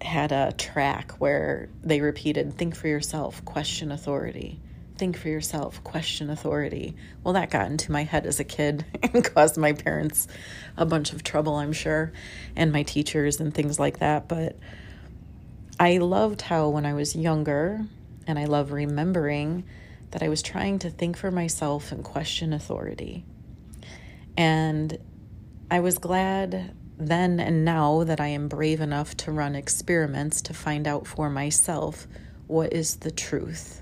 had 0.00 0.32
a 0.32 0.52
track 0.52 1.12
where 1.12 1.68
they 1.82 2.00
repeated 2.00 2.54
think 2.54 2.74
for 2.74 2.88
yourself, 2.88 3.44
question 3.44 3.92
authority. 3.92 4.60
Think 5.02 5.16
for 5.16 5.30
yourself, 5.30 5.82
question 5.82 6.30
authority. 6.30 6.94
Well, 7.24 7.34
that 7.34 7.50
got 7.50 7.66
into 7.66 7.90
my 7.90 8.04
head 8.04 8.24
as 8.24 8.38
a 8.38 8.44
kid 8.44 8.84
and 9.02 9.24
caused 9.24 9.56
my 9.56 9.72
parents 9.72 10.28
a 10.76 10.86
bunch 10.86 11.12
of 11.12 11.24
trouble, 11.24 11.56
I'm 11.56 11.72
sure, 11.72 12.12
and 12.54 12.70
my 12.70 12.84
teachers 12.84 13.40
and 13.40 13.52
things 13.52 13.80
like 13.80 13.98
that. 13.98 14.28
But 14.28 14.56
I 15.80 15.98
loved 15.98 16.42
how 16.42 16.68
when 16.68 16.86
I 16.86 16.94
was 16.94 17.16
younger, 17.16 17.84
and 18.28 18.38
I 18.38 18.44
love 18.44 18.70
remembering 18.70 19.64
that 20.12 20.22
I 20.22 20.28
was 20.28 20.40
trying 20.40 20.78
to 20.78 20.88
think 20.88 21.16
for 21.16 21.32
myself 21.32 21.90
and 21.90 22.04
question 22.04 22.52
authority. 22.52 23.24
And 24.36 24.96
I 25.68 25.80
was 25.80 25.98
glad 25.98 26.76
then 26.96 27.40
and 27.40 27.64
now 27.64 28.04
that 28.04 28.20
I 28.20 28.28
am 28.28 28.46
brave 28.46 28.80
enough 28.80 29.16
to 29.16 29.32
run 29.32 29.56
experiments 29.56 30.40
to 30.42 30.54
find 30.54 30.86
out 30.86 31.08
for 31.08 31.28
myself 31.28 32.06
what 32.46 32.72
is 32.72 32.98
the 32.98 33.10
truth. 33.10 33.81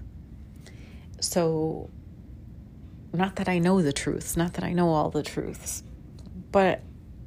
So, 1.20 1.90
not 3.12 3.36
that 3.36 3.48
I 3.48 3.58
know 3.58 3.82
the 3.82 3.92
truths, 3.92 4.36
not 4.36 4.54
that 4.54 4.64
I 4.64 4.72
know 4.72 4.90
all 4.90 5.10
the 5.10 5.22
truths, 5.22 5.82
but 6.52 6.82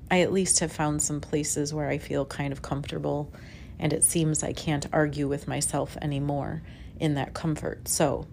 I 0.09 0.21
at 0.21 0.33
least 0.33 0.59
have 0.59 0.71
found 0.71 1.01
some 1.01 1.21
places 1.21 1.73
where 1.73 1.89
I 1.89 1.97
feel 1.97 2.25
kind 2.25 2.53
of 2.53 2.61
comfortable 2.61 3.33
and 3.79 3.93
it 3.93 4.03
seems 4.03 4.43
I 4.43 4.53
can't 4.53 4.85
argue 4.93 5.27
with 5.27 5.47
myself 5.47 5.97
anymore 6.01 6.61
in 6.99 7.15
that 7.15 7.33
comfort. 7.33 7.87
So, 7.87 8.27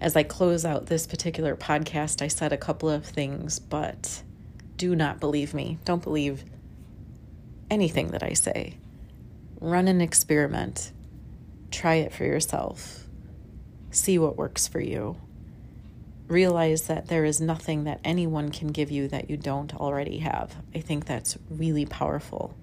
as 0.00 0.14
I 0.14 0.22
close 0.22 0.64
out 0.64 0.86
this 0.86 1.06
particular 1.06 1.56
podcast, 1.56 2.22
I 2.22 2.28
said 2.28 2.52
a 2.52 2.56
couple 2.56 2.88
of 2.88 3.04
things, 3.04 3.58
but 3.58 4.22
do 4.76 4.94
not 4.94 5.18
believe 5.18 5.54
me. 5.54 5.78
Don't 5.84 6.02
believe 6.02 6.44
anything 7.70 8.08
that 8.08 8.22
I 8.22 8.34
say. 8.34 8.78
Run 9.60 9.88
an 9.88 10.00
experiment, 10.00 10.92
try 11.72 11.96
it 11.96 12.12
for 12.12 12.24
yourself, 12.24 13.07
see 13.90 14.18
what 14.18 14.36
works 14.36 14.68
for 14.68 14.80
you. 14.80 15.16
Realize 16.26 16.88
that 16.88 17.08
there 17.08 17.24
is 17.24 17.40
nothing 17.40 17.84
that 17.84 18.00
anyone 18.04 18.50
can 18.50 18.68
give 18.68 18.90
you 18.90 19.08
that 19.08 19.30
you 19.30 19.36
don't 19.36 19.74
already 19.74 20.18
have. 20.18 20.54
I 20.74 20.80
think 20.80 21.06
that's 21.06 21.38
really 21.48 21.86
powerful. 21.86 22.54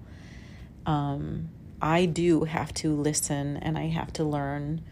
Um, 0.84 1.48
I 1.82 2.06
do 2.06 2.44
have 2.44 2.72
to 2.74 2.94
listen 2.94 3.56
and 3.56 3.76
I 3.76 3.88
have 3.88 4.12
to 4.14 4.24
learn 4.24 4.82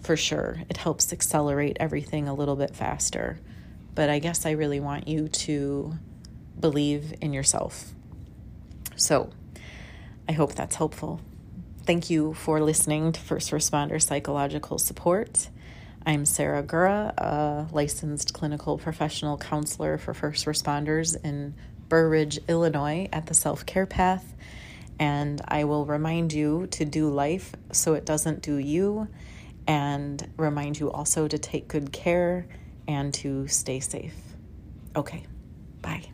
for 0.00 0.16
sure. 0.16 0.62
It 0.68 0.78
helps 0.78 1.12
accelerate 1.12 1.76
everything 1.80 2.28
a 2.28 2.34
little 2.34 2.56
bit 2.56 2.74
faster. 2.74 3.38
But 3.94 4.10
I 4.10 4.18
guess 4.18 4.44
I 4.44 4.52
really 4.52 4.80
want 4.80 5.06
you 5.06 5.28
to 5.28 5.94
believe 6.58 7.14
in 7.20 7.32
yourself. 7.32 7.92
So 8.96 9.30
I 10.28 10.32
hope 10.32 10.54
that's 10.54 10.76
helpful. 10.76 11.20
Thank 11.84 12.08
you 12.10 12.32
for 12.34 12.60
listening 12.60 13.12
to 13.12 13.20
First 13.20 13.50
Responder 13.50 14.02
Psychological 14.02 14.78
Support. 14.78 15.48
I'm 16.06 16.26
Sarah 16.26 16.62
Gura, 16.62 17.14
a 17.16 17.66
licensed 17.72 18.34
clinical 18.34 18.76
professional 18.76 19.38
counselor 19.38 19.96
for 19.96 20.12
first 20.12 20.44
responders 20.44 21.16
in 21.24 21.54
Burr 21.88 22.10
Ridge, 22.10 22.38
Illinois, 22.46 23.08
at 23.10 23.24
the 23.26 23.32
Self 23.32 23.64
Care 23.64 23.86
Path. 23.86 24.34
And 24.98 25.40
I 25.48 25.64
will 25.64 25.86
remind 25.86 26.34
you 26.34 26.66
to 26.72 26.84
do 26.84 27.08
life 27.08 27.54
so 27.72 27.94
it 27.94 28.04
doesn't 28.04 28.42
do 28.42 28.58
you 28.58 29.08
and 29.66 30.30
remind 30.36 30.78
you 30.78 30.92
also 30.92 31.26
to 31.26 31.38
take 31.38 31.68
good 31.68 31.90
care 31.90 32.46
and 32.86 33.14
to 33.14 33.48
stay 33.48 33.80
safe. 33.80 34.14
Okay, 34.94 35.24
bye. 35.80 36.13